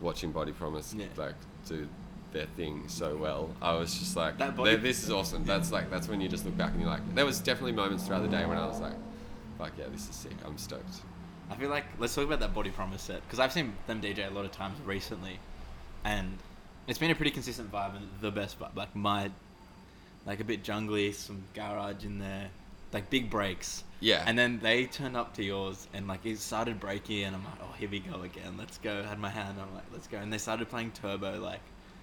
[0.00, 1.06] watching Body Promise Yeah.
[1.16, 1.34] like
[1.66, 1.88] do
[2.32, 3.50] their thing so well.
[3.62, 5.44] I was just like, That Body- this is awesome.
[5.44, 8.06] That's like that's when you just look back and you're like, there was definitely moments
[8.06, 8.94] throughout the day when I was like,
[9.58, 10.32] fuck yeah, this is sick.
[10.44, 11.00] I'm stoked.
[11.50, 14.26] I feel like let's talk about that Body Promise set because I've seen them DJ
[14.26, 15.38] a lot of times recently,
[16.04, 16.38] and
[16.86, 18.74] it's been a pretty consistent vibe and the best vibe.
[18.76, 19.30] Like my,
[20.26, 22.48] like a bit jungly, some garage in there,
[22.92, 23.84] like big breaks.
[24.00, 24.22] Yeah.
[24.26, 27.54] And then they turned up to yours and like it started breaking and I'm like,
[27.62, 28.56] oh here we go again.
[28.58, 29.02] Let's go.
[29.04, 29.56] I had my hand.
[29.60, 30.18] I'm like, let's go.
[30.18, 31.60] And they started playing Turbo like.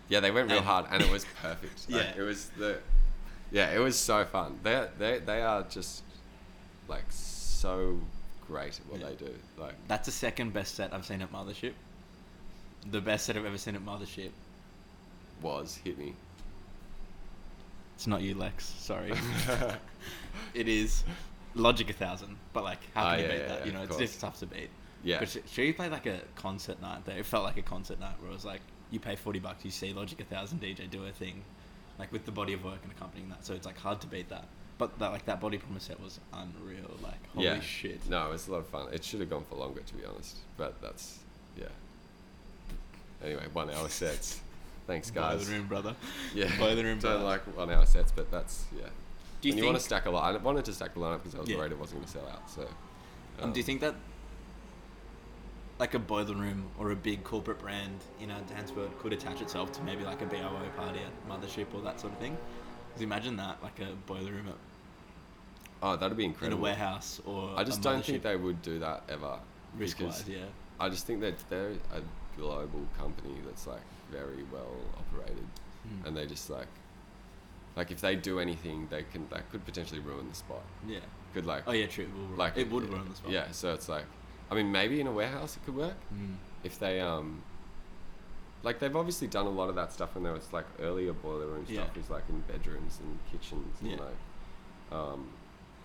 [0.10, 1.90] Yeah, they went real And- hard, and it was perfect.
[1.90, 2.14] Like, Yeah.
[2.18, 2.80] it was the,
[3.52, 4.60] yeah, it was so fun.
[4.64, 6.04] They they they are just
[6.88, 8.00] like so
[8.48, 9.10] great at what Yeah.
[9.10, 9.34] they do.
[9.58, 11.74] Like That's the second best set I've seen at Mothership.
[12.90, 14.32] The best set I've ever seen at Mothership.
[15.42, 16.14] Was hit me.
[17.96, 18.66] It's not you, Lex.
[18.66, 19.12] Sorry.
[20.54, 21.04] it is
[21.56, 23.60] Logic1000, but like how Ah, can you yeah, beat yeah, that?
[23.60, 24.10] yeah, You know, of it's course.
[24.10, 24.70] just tough to beat.
[25.04, 25.20] Yeah.
[25.20, 27.18] But should you play like a concert night there?
[27.18, 28.62] It felt like a concert night where it was like
[28.92, 31.44] you pay forty bucks, you see Logic1000 DJ do a thing,
[31.98, 33.46] like with the body of work and accompanying that.
[33.46, 34.46] So it's like hard to beat that.
[34.78, 36.92] but that like that body promise set was unreal.
[37.04, 37.60] Like holy yeah.
[37.60, 38.08] shit.
[38.10, 38.88] No, it was a lot of fun.
[38.94, 40.38] It should have gone for longer, to be honest.
[40.58, 41.20] But that's
[41.58, 41.66] yeah.
[43.24, 44.40] Anyway, one hour sets.
[44.88, 45.44] Thanks, guys.
[45.46, 45.96] Boiler room, brother.
[46.34, 47.00] Yeah, Boiler room.
[47.00, 47.24] don't brother.
[47.24, 48.88] like one hour sets, but that's yeah.
[49.42, 50.36] Do you and you want to stack a line?
[50.36, 51.58] I wanted to stack the lineup because I was Yeah.
[51.58, 52.50] worried it wasn't going to sell out.
[52.50, 52.68] So.
[53.42, 53.96] um, do you think that
[55.80, 59.42] like a boiler room or a big corporate brand in our dance world could attach
[59.42, 62.38] itself to maybe like a BIO party at Mothership or that sort of thing?
[62.90, 64.56] Because imagine that, like a boiler room at,
[65.84, 66.86] Oh, that'd be incredible in a incredible.
[66.86, 69.40] warehouse or I just a don't think they would do that ever.
[69.76, 70.44] risk wise, yeah.
[70.80, 72.02] I just think that they're a
[72.38, 73.82] global company that's like
[74.12, 75.48] very well operated,
[75.88, 76.06] Mm.
[76.08, 76.68] and they just like,
[77.76, 80.64] like if they do anything, they can that could potentially ruin the spot.
[80.88, 81.00] yeah.
[81.34, 82.04] Could like, Oh yeah, true.
[82.06, 83.32] It, will, like it would ruin the spot.
[83.32, 84.06] Yeah, so it's like,
[84.52, 86.36] I mean, maybe in a warehouse it could work Mm.
[86.64, 87.42] if they um.
[88.64, 91.48] Like they've obviously done a lot of that stuff when there was like earlier boiler
[91.48, 91.82] room Yeah.
[91.84, 93.98] stuff was like in bedrooms and kitchens and Yeah.
[93.98, 94.20] like,
[95.00, 95.30] um,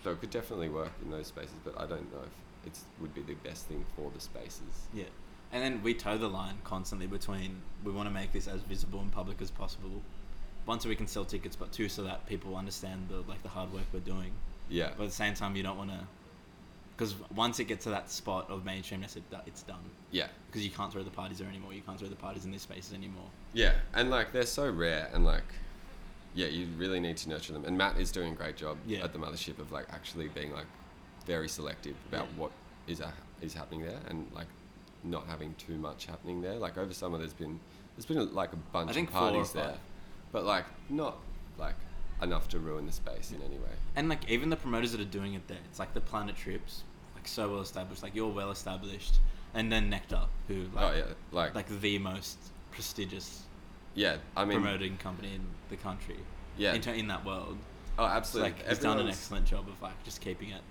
[0.03, 1.55] so it could definitely work in those spaces.
[1.63, 2.33] But I don't know if
[2.67, 4.87] it's would be the best thing for the spaces.
[4.93, 5.05] Yeah.
[5.51, 8.99] And then we toe the line constantly between we want to make this as visible
[8.99, 10.01] and public as possible.
[10.65, 13.49] One, so we can sell tickets, but two, so that people understand the like the
[13.49, 14.31] hard work we're doing.
[14.69, 14.89] Yeah.
[14.97, 15.99] But at the same time, you don't want to,
[16.97, 19.79] because once it gets to that spot of mainstreamness, it, it's done.
[20.11, 20.27] Yeah.
[20.47, 21.73] Because you can't throw the parties there anymore.
[21.73, 23.29] You can't throw the parties in these spaces anymore.
[23.53, 25.45] Yeah, and like they're so rare, and like,
[26.35, 27.63] yeah, you really need to nurture them.
[27.63, 29.05] And Matt is doing a great job Yeah.
[29.05, 30.67] at the mothership of like actually being like
[31.25, 32.41] very selective about Yeah.
[32.41, 32.51] what
[32.87, 34.47] is a, is happening there, and like
[35.09, 36.55] not having too much happening there.
[36.55, 37.59] Like over summer, there's been
[37.95, 39.75] there's been like a bunch I think of parties there,
[40.31, 41.17] but like not
[41.57, 41.75] like
[42.21, 43.71] enough to ruin the space in any way.
[43.95, 46.83] And like even the promoters that are doing it there, it's like the Planet Trips,
[47.15, 48.03] like so well established.
[48.03, 49.15] Like you're well established,
[49.53, 52.37] and then Nectar, who like oh yeah, like, like the most
[52.71, 53.43] prestigious
[53.95, 54.17] yeah.
[54.35, 56.17] I mean, promoting company in the country.
[56.57, 56.73] yeah.
[56.73, 57.57] In, in that world,
[57.97, 58.51] oh, absolutely.
[58.51, 60.61] like he's done an excellent job of like just keeping it.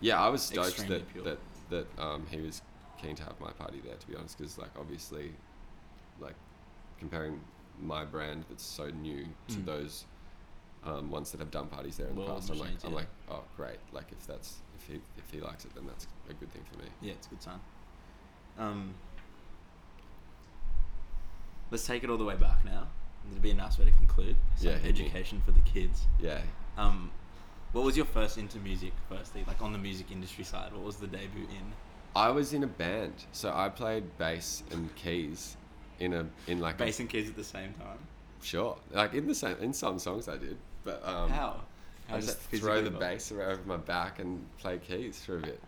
[0.00, 1.38] Yeah, I was stoked that, that
[1.70, 2.60] that um, he was
[3.06, 3.96] keen to have my party there.
[3.96, 5.32] To be honest, because like obviously,
[6.20, 6.34] like
[6.98, 7.40] comparing
[7.80, 9.64] my brand that's so new to Mm.
[9.64, 10.04] those
[10.84, 12.96] um, ones that have done parties there in the past, I'm like, I'm yeah.
[12.96, 13.78] like, oh great!
[13.92, 16.78] Like if that's if he if he likes it, then that's a good thing for
[16.78, 16.84] me.
[17.00, 17.60] Yeah, it's a good sign.
[18.58, 18.94] Um,
[21.70, 22.86] let's take it all the way back now.
[23.30, 24.36] It'd be a nice way to conclude.
[24.56, 25.04] Some Yeah, hit me.
[25.06, 26.02] education for the kids.
[26.20, 26.42] Yeah.
[26.76, 27.10] Um,
[27.72, 28.92] what was your first into music?
[29.08, 31.72] Firstly, like on the music industry side, what was the debut in?
[32.16, 35.56] I was in a band, so I played bass and keys
[36.00, 37.98] in a in like Bass and keys at the same time.
[38.42, 41.60] sure like in the same in some songs I did, but um, How?
[42.08, 45.40] How I just throw the bass around over my back and play keys for a
[45.40, 45.60] bit.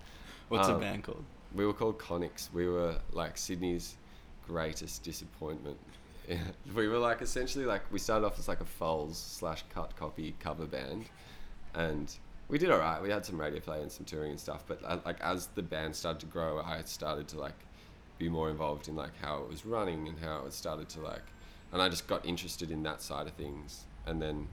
[0.49, 1.24] What's a Um, band called?
[1.55, 2.53] We were called Conics.
[2.53, 3.97] We were like Sydney's
[4.47, 5.78] greatest disappointment.
[6.28, 6.38] Yeah.
[6.74, 10.34] We were like essentially like we started off as like a Foals slash cut copy
[10.40, 11.07] cover band,
[11.74, 12.14] and
[12.49, 13.03] we did alright.
[13.03, 14.64] We had some radio play and some touring and stuff.
[14.66, 17.59] But uh, like as the band started to grow, I started to like
[18.18, 21.24] be more involved in like how it was running and how it started to like,
[21.72, 23.84] and I just got interested in that side of things.
[24.07, 24.47] And then,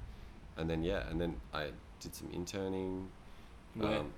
[0.57, 1.67] and then yeah, and then I
[1.99, 3.09] did some interning.
[3.75, 3.99] Where?
[3.99, 4.11] Um,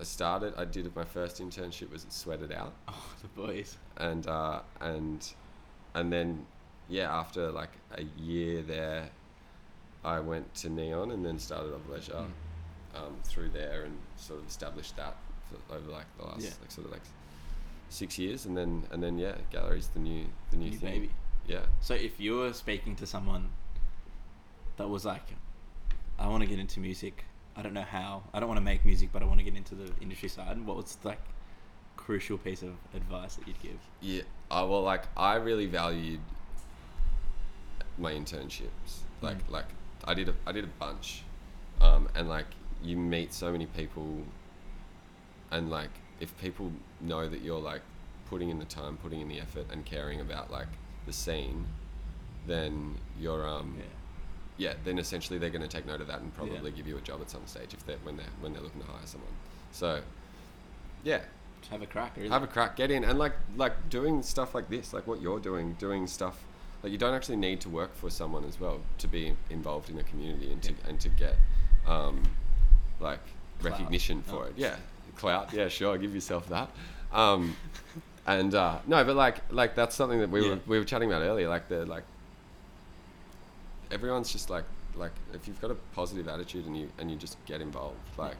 [0.00, 0.54] I started.
[0.56, 3.76] I did my first internship was at Sweat It Out, Oh, the boys.
[3.96, 5.28] and uh, and
[5.94, 6.46] and then
[6.88, 9.10] yeah, after like a year there,
[10.04, 12.30] I went to Neon and then started Of Leisure Mm.
[12.98, 15.16] Um, through there and sort of established that
[15.48, 16.50] for, over like the last Yeah.
[16.60, 17.02] like sort of like
[17.88, 20.92] six years, and then and then yeah, Gallery's the new the new, New thing.
[21.00, 21.10] baby.
[21.46, 21.66] Yeah.
[21.80, 23.48] So if you were speaking to someone
[24.76, 25.26] that was like,
[26.18, 27.24] I want to get into music.
[27.56, 28.22] I don't know how.
[28.32, 30.64] I don't want to make music, but I want to get into the industry side.
[30.64, 31.20] What was like
[31.96, 33.78] crucial piece of advice that you'd give?
[34.00, 34.22] Yeah.
[34.50, 36.20] Uh, well, like I really valued
[37.98, 39.00] my internships.
[39.22, 39.50] Like Mm.
[39.52, 39.66] like
[40.04, 41.22] I did a I did a bunch,
[41.80, 42.46] um, and like
[42.82, 44.22] you meet so many people,
[45.50, 47.82] and like if people know that you're like
[48.28, 50.68] putting in the time, putting in the effort, and caring about like
[51.06, 51.66] the scene,
[52.46, 53.84] then you're um Yeah.
[54.70, 56.46] yeah, then essentially they're going to take note of that and Yeah.
[56.46, 58.80] probably give you a job at some stage if they're when they're when they're looking
[58.82, 59.30] to hire someone.
[59.72, 60.02] So,
[61.04, 61.20] yeah,
[61.60, 62.16] Just have a crack.
[62.16, 65.40] Have a crack, get in, and like like doing stuff like this, like what you're
[65.40, 66.44] doing, doing stuff
[66.82, 69.98] like you don't actually need to work for someone as well to be involved in
[69.98, 71.34] a community and to and to get
[71.86, 72.22] um,
[73.00, 73.20] like
[73.62, 74.48] recognition for Oh.
[74.48, 74.54] it.
[74.56, 74.76] Yeah,
[75.16, 75.52] clout.
[75.52, 76.70] Yeah, sure, give yourself that.
[77.12, 77.56] Um,
[78.26, 80.50] and uh, no, but like like that's something that we Yeah.
[80.54, 81.48] were we were chatting about earlier.
[81.48, 82.04] Like the like
[83.90, 84.64] everyone's just like
[84.96, 88.36] like if you've got a positive attitude and you and you just get involved like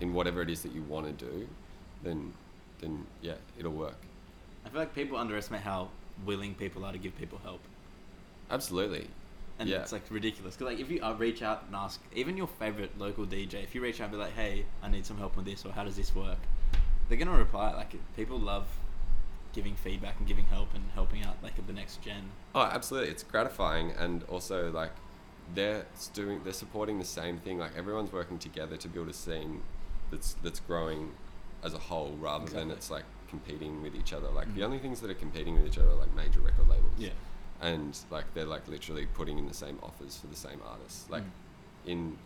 [0.00, 1.46] in whatever it is that you want to do
[2.02, 2.32] then
[2.80, 3.96] then yeah it'll work
[4.64, 5.88] I feel like people underestimate how
[6.24, 7.60] willing people are to give people help.
[8.50, 9.08] absolutely
[9.60, 9.82] and Yeah.
[9.82, 10.56] it's like ridiculous.
[10.56, 13.74] Cause like if you uh, reach out and ask even your favorite local DJ, if
[13.74, 15.84] you reach out and be like, "Hey, I need some help with this," or "How
[15.84, 16.38] does this work?"
[17.08, 17.72] They're gonna reply.
[17.74, 18.66] Like people love
[19.52, 22.30] giving feedback and giving help and helping out like the next gen.
[22.54, 23.10] Oh, absolutely.
[23.10, 24.92] It's gratifying, and also like
[25.54, 27.58] they're doing, they're supporting the same thing.
[27.58, 29.62] Like everyone's working together to build a scene
[30.10, 31.12] that's that's growing
[31.62, 34.28] as a whole, rather than it's like competing with each other.
[34.30, 34.64] Like the Mhm.
[34.64, 36.94] only things that are competing with each other are like major record labels.
[36.96, 37.10] Yeah.
[37.60, 41.08] And like they're like literally putting in the same offers for the same artists.
[41.10, 41.90] Like Mm.
[41.92, 42.18] in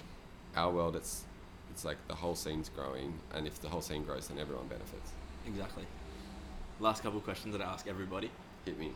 [0.57, 1.24] our world, it's
[1.70, 5.11] it's like the whole scene's growing, and if the whole scene grows, then everyone benefits.
[5.47, 5.85] Exactly.
[6.80, 8.30] Last couple of questions that I ask everybody.
[8.64, 8.93] Hit me.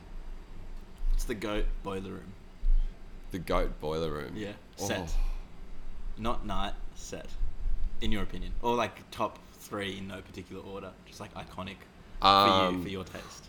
[1.15, 2.33] It's the goat boiler room.
[3.33, 4.33] The goat boiler room.
[4.37, 4.53] Yeah.
[4.81, 4.87] Oh.
[4.89, 5.13] Set.
[6.17, 6.75] Not night.
[6.95, 7.27] Set.
[8.01, 11.77] In your opinion, or like top three in no particular order, just like iconic
[12.21, 13.47] for Um, you for your taste.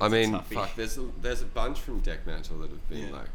[0.00, 0.74] I mean, fuck.
[0.76, 3.12] There's a, there's a bunch from Deck Mantle that have been Yeah.
[3.12, 3.28] like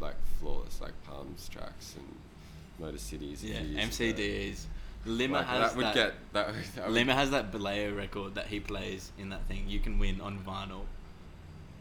[0.00, 2.14] like flawless, like Palms Trax and
[2.78, 3.42] Motor Cities.
[3.42, 4.04] Yeah, few years ago.
[4.22, 4.64] MCDs.
[5.06, 5.94] Lima Like, has that would that.
[5.94, 6.48] get that.
[6.76, 9.64] that would- Lima has that Baleo record that he plays in that thing.
[9.68, 10.82] You can win on vinyl.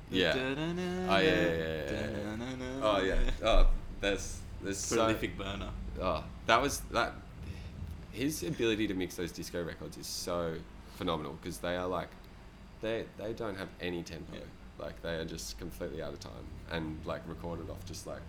[0.10, 0.34] Yeah.
[0.36, 2.66] Oh yeah, yeah, yeah, yeah.
[2.82, 3.16] Oh yeah.
[3.44, 3.68] Oh,
[4.00, 5.70] there's there's so Prolific burner.
[6.02, 7.14] Oh, that was that.
[8.14, 10.56] His ability to mix those disco records is so
[10.96, 12.08] phenomenal because they are like,
[12.82, 14.34] they they don't have any tempo.
[14.34, 14.40] Yeah.
[14.80, 18.22] Like they are just completely out of time and like recorded off just like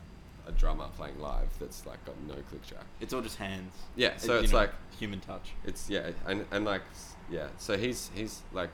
[0.47, 2.85] a drummer playing live that's like got no click track.
[3.01, 3.73] It's all just hands.
[3.97, 5.51] Yeah, so you it's know, like human touch.
[5.65, 6.83] it's yeah, and and like
[7.31, 8.71] yeah, so he's he's like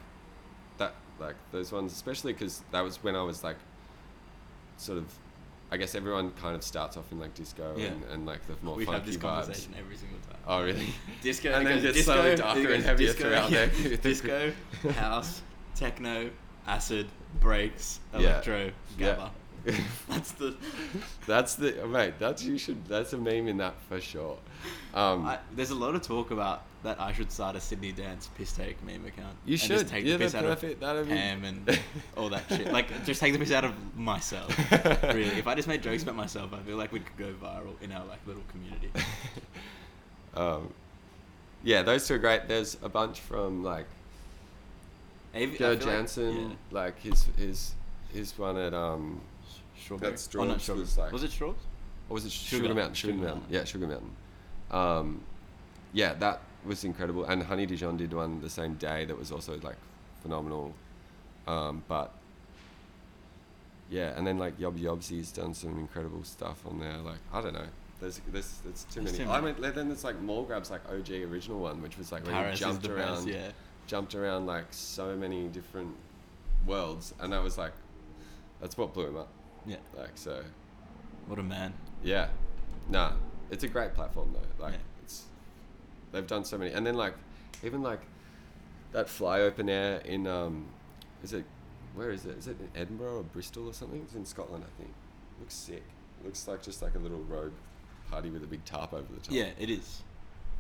[0.78, 3.56] that like those ones, especially because that was when I was like
[4.76, 5.06] sort of.
[5.72, 7.86] I guess everyone kind of starts off in like disco Yeah.
[7.86, 9.22] and, and like the more we have funky this vibes.
[9.22, 10.38] conversation every single time.
[10.46, 10.86] Oh really?
[11.22, 13.96] Disco And then gets disco, slowly darker and heavier disco, throughout yeah, there.
[14.02, 14.52] disco,
[14.94, 15.42] house,
[15.74, 16.30] techno,
[16.66, 17.06] acid,
[17.40, 18.18] breaks, Yeah.
[18.20, 19.14] electro, Yeah.
[19.16, 19.30] gabba.
[20.10, 20.54] That's the.
[21.26, 22.14] That's the mate.
[22.18, 22.84] That's you should.
[22.86, 24.36] That's a meme in that for sure.
[24.92, 28.28] Um, I, there's a lot of talk about that I should start a Sydney Dance
[28.36, 29.34] piss take meme account.
[29.46, 29.70] You and should.
[29.70, 30.74] just take Yeah, the piss out perfect.
[30.74, 31.80] of That'd be- Pam and
[32.18, 32.70] all that shit.
[32.70, 34.54] Like, just take the piss out of myself.
[35.04, 37.80] really, if I just made jokes about myself, I feel like we could go viral
[37.80, 38.90] in our like little community.
[40.34, 40.72] um,
[41.62, 42.48] yeah, those two are great.
[42.48, 43.86] There's a bunch from like
[45.34, 46.56] Av- I Joe feel like- Jansen, yeah.
[46.70, 47.74] like his his
[48.12, 49.20] his one at um,
[49.80, 50.12] Strawberry.
[50.12, 51.56] That oh, not Straws was like- was it Straws?
[52.08, 52.32] Or was it?
[52.32, 52.94] Sugar- Sugar, Mountain.
[52.94, 53.40] Sugar Sugar, Mountain.
[53.40, 53.54] Mountain.
[53.54, 54.10] Yeah, Sugar Mountain.
[54.70, 55.20] Um,
[55.92, 57.24] yeah, that was incredible.
[57.24, 59.76] And Honey Dijon did one the same day that was also like
[60.22, 60.74] phenomenal.
[61.46, 62.12] Um, but
[63.90, 66.96] yeah, and then like Job Jobse's done some incredible stuff on there.
[66.98, 67.66] Like I don't know.
[68.00, 69.24] There's there's, there's too There's many.
[69.24, 69.60] too I many.
[69.60, 72.40] mean, then there's like Mall Grab's like OG original one, which was like where he
[72.40, 73.28] Paris is jumped the around, best.
[73.28, 73.50] Yeah.
[73.86, 75.94] Jumped around like so many different
[76.66, 77.72] worlds, and that was like,
[78.60, 79.28] that's what blew him up.
[79.66, 79.76] Yeah.
[79.96, 80.42] Like so,
[81.26, 81.74] What a man.
[82.02, 82.28] yeah,
[82.88, 83.12] nah,
[83.50, 84.62] it's a great platform though.
[84.62, 84.78] Like Yeah.
[85.02, 85.24] it's,
[86.12, 87.14] they've done so many, and then like,
[87.62, 88.00] even like,
[88.92, 90.66] that fly open air in um,
[91.22, 91.44] is it,
[91.94, 92.38] where is it?
[92.38, 94.00] Is it in Edinburgh or Bristol or something?
[94.02, 94.92] It's in Scotland, I think.
[95.40, 95.82] Looks sick.
[96.24, 97.52] Looks like just like a little rogue
[98.10, 99.30] party with a big tarp over the top.
[99.34, 100.02] Yeah, it is.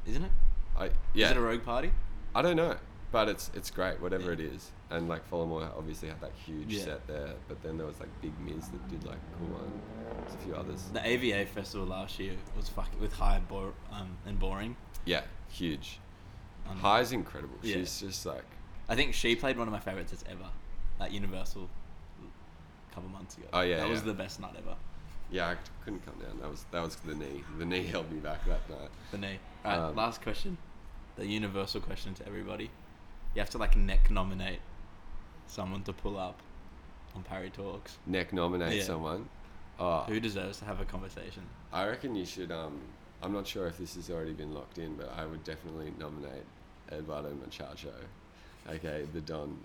[0.06, 0.30] Isn't it?
[0.76, 1.26] I yeah.
[1.26, 1.92] Is it a rogue party?
[2.34, 2.76] I don't know,
[3.12, 4.32] but it's it's great, whatever Yeah.
[4.32, 4.72] it is.
[4.90, 6.84] And like Follamore obviously had that huge Yeah.
[6.84, 9.80] set there, but then there was like Big Miz that did like a cool one.
[10.22, 10.82] There's a few others.
[10.92, 14.76] The AVA festival last year was fucking with high bore, um, and boring.
[15.04, 15.98] Yeah, huge.
[16.68, 17.56] Um, HAAi's incredible.
[17.62, 17.76] Yeah.
[17.76, 18.44] She's just like
[18.88, 20.48] I think she played one of my favorites that's ever
[21.00, 21.68] at Universal
[22.22, 23.46] a couple months ago.
[23.52, 24.76] Oh, yeah, that was the best night ever.
[25.30, 26.38] yeah, I couldn't come down.
[26.40, 27.42] That was that was the knee.
[27.58, 28.90] The knee held me back that night.
[29.10, 29.38] The knee.
[29.64, 30.56] Right, Um, last question.
[31.16, 32.70] The universal question to everybody.
[33.34, 34.60] You have to like neck nominate
[35.46, 36.38] someone to pull up
[37.14, 37.98] on Parry Talks.
[38.06, 38.84] Neck nominate Yeah.
[38.84, 39.28] someone.
[39.78, 41.42] Oh, Who deserves to have a conversation?
[41.72, 42.52] I reckon you should.
[42.52, 42.80] Um,
[43.22, 46.44] I'm not sure if this has already been locked in, but I would definitely nominate
[46.92, 47.92] Eduardo Machacho,
[48.70, 49.58] okay, the Don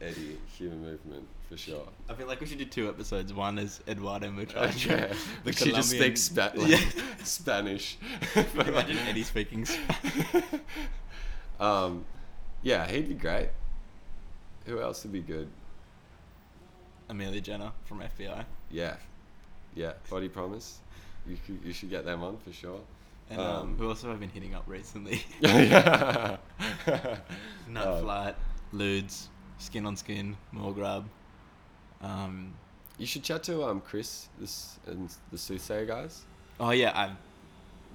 [0.00, 1.86] Eddie Human Movement for sure.
[2.08, 3.32] I feel like we should do two episodes.
[3.32, 5.12] One is Eduardo Muchacho, Okay.
[5.44, 7.02] the she just Colombian- speaks spa- like, Yeah.
[7.22, 7.96] Spanish.
[8.34, 9.64] Imagine Eddie speaking.
[9.66, 10.44] Spanish.
[11.60, 12.04] um,
[12.62, 13.48] yeah, he'd be great.
[14.66, 15.48] Who else would be good?
[17.08, 18.44] Amelia Jenner from FBI.
[18.70, 18.96] Yeah,
[19.74, 19.92] yeah.
[20.10, 20.78] Body Promise.
[21.26, 22.80] You could, you should get them on for sure.
[23.30, 25.22] And um, Um, who else have I been hitting up recently?
[25.42, 26.38] Nut
[27.76, 28.34] Um, Flight,
[28.72, 29.28] Ludes,
[29.58, 31.04] Skin on Skin, Mall Grab.
[32.02, 32.54] Um,
[32.98, 36.22] You should chat to um Chris this and the Soothsayer guys.
[36.60, 37.18] oh yeah, I'm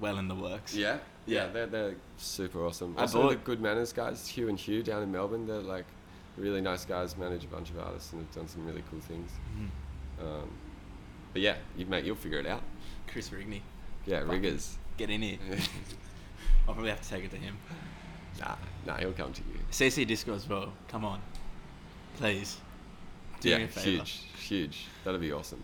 [0.00, 0.74] well in the works.
[0.74, 2.94] Yeah, yeah, they're they're super awesome.
[2.98, 5.46] I Also, the Good Manners guys, Hugh and Hugh down in Melbourne.
[5.46, 5.84] They're like
[6.36, 9.30] really nice guys, manage a bunch of artists, and have done some really cool things.
[9.58, 10.24] Mhm.
[10.24, 10.48] Um,
[11.32, 12.62] but yeah, you mate, you'll figure it out.
[13.06, 13.60] Chris Rigney,
[14.06, 14.78] Yeah, Fucking- riggers.
[14.96, 15.38] get in here.
[16.68, 17.56] I'll probably have to take it to him.
[18.40, 18.54] nah,
[18.86, 19.58] nah, he'll come to you.
[19.70, 20.72] CC Disco as well.
[20.88, 21.20] Come on,
[22.16, 22.58] please.
[23.40, 23.88] Do yeah, me a favour.
[24.04, 24.86] huge, huge.
[25.04, 25.62] That'd be awesome.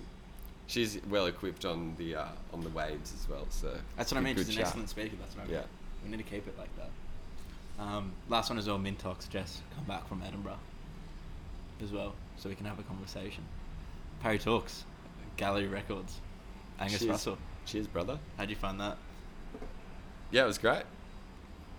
[0.69, 3.47] She's well equipped on the uh, on the waves as well.
[3.51, 4.37] So That's what I mean.
[4.37, 4.67] She's an chat.
[4.67, 5.17] excellent speaker.
[5.19, 5.55] That's what I mean.
[5.57, 5.63] Yeah.
[6.05, 7.83] We need to keep it like that.
[7.83, 8.79] Um, last one is well.
[8.79, 10.59] Mintox Jess come back from Edinburgh
[11.83, 13.45] as well, so we can have a conversation.
[14.21, 14.85] Perry Talks,
[15.37, 16.21] Gallery Records,
[16.79, 17.11] Angus Cheers.
[17.11, 17.39] Russell.
[17.67, 18.19] Cheers, brother.
[18.37, 18.99] How'd you find that?
[20.31, 20.83] Yeah, it was great.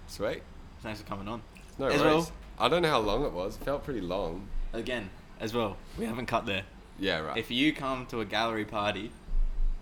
[0.08, 0.42] Sweet.
[0.82, 1.42] Thanks for coming on.
[1.78, 2.04] No As worries.
[2.04, 3.56] well- I don't know how long it was.
[3.56, 4.48] It felt pretty long.
[4.74, 5.10] Again,
[5.40, 6.64] as well, we haven't cut there.
[7.00, 7.38] Yeah, right.
[7.38, 9.12] If you come to a gallery party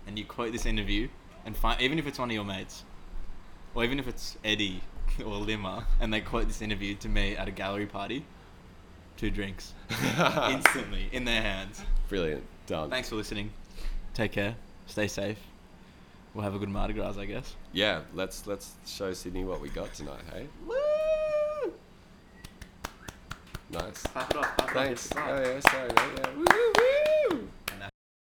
[0.06, 1.08] and you quote this interview
[1.44, 2.84] and find, even if it's one of your mates,
[3.74, 4.82] or even if it's Eddie
[5.24, 8.24] or Lima, and they quote this interview to me at a gallery party,
[9.16, 9.74] two drinks
[10.50, 11.82] instantly in their hands.
[12.08, 12.44] Brilliant.
[12.66, 12.90] Done.
[12.90, 13.50] Thanks for listening.
[14.14, 14.54] Take care.
[14.86, 15.38] Stay safe.
[16.34, 17.56] We'll have a good Mardi Gras, I guess.
[17.72, 20.46] Yeah, let's let's show Sydney what we got tonight, hey?
[20.66, 21.72] Woo!
[23.70, 24.02] Nice.
[24.02, 24.56] Clap it off.
[24.56, 24.70] Clap it off.
[24.72, 25.06] Thanks.
[25.06, 25.28] It's a clap.
[25.30, 26.18] Oh yeah, sorry, mate.
[26.18, 26.30] Yeah.
[26.36, 26.97] Woo, woo, woo.
[27.30, 27.57] Woo!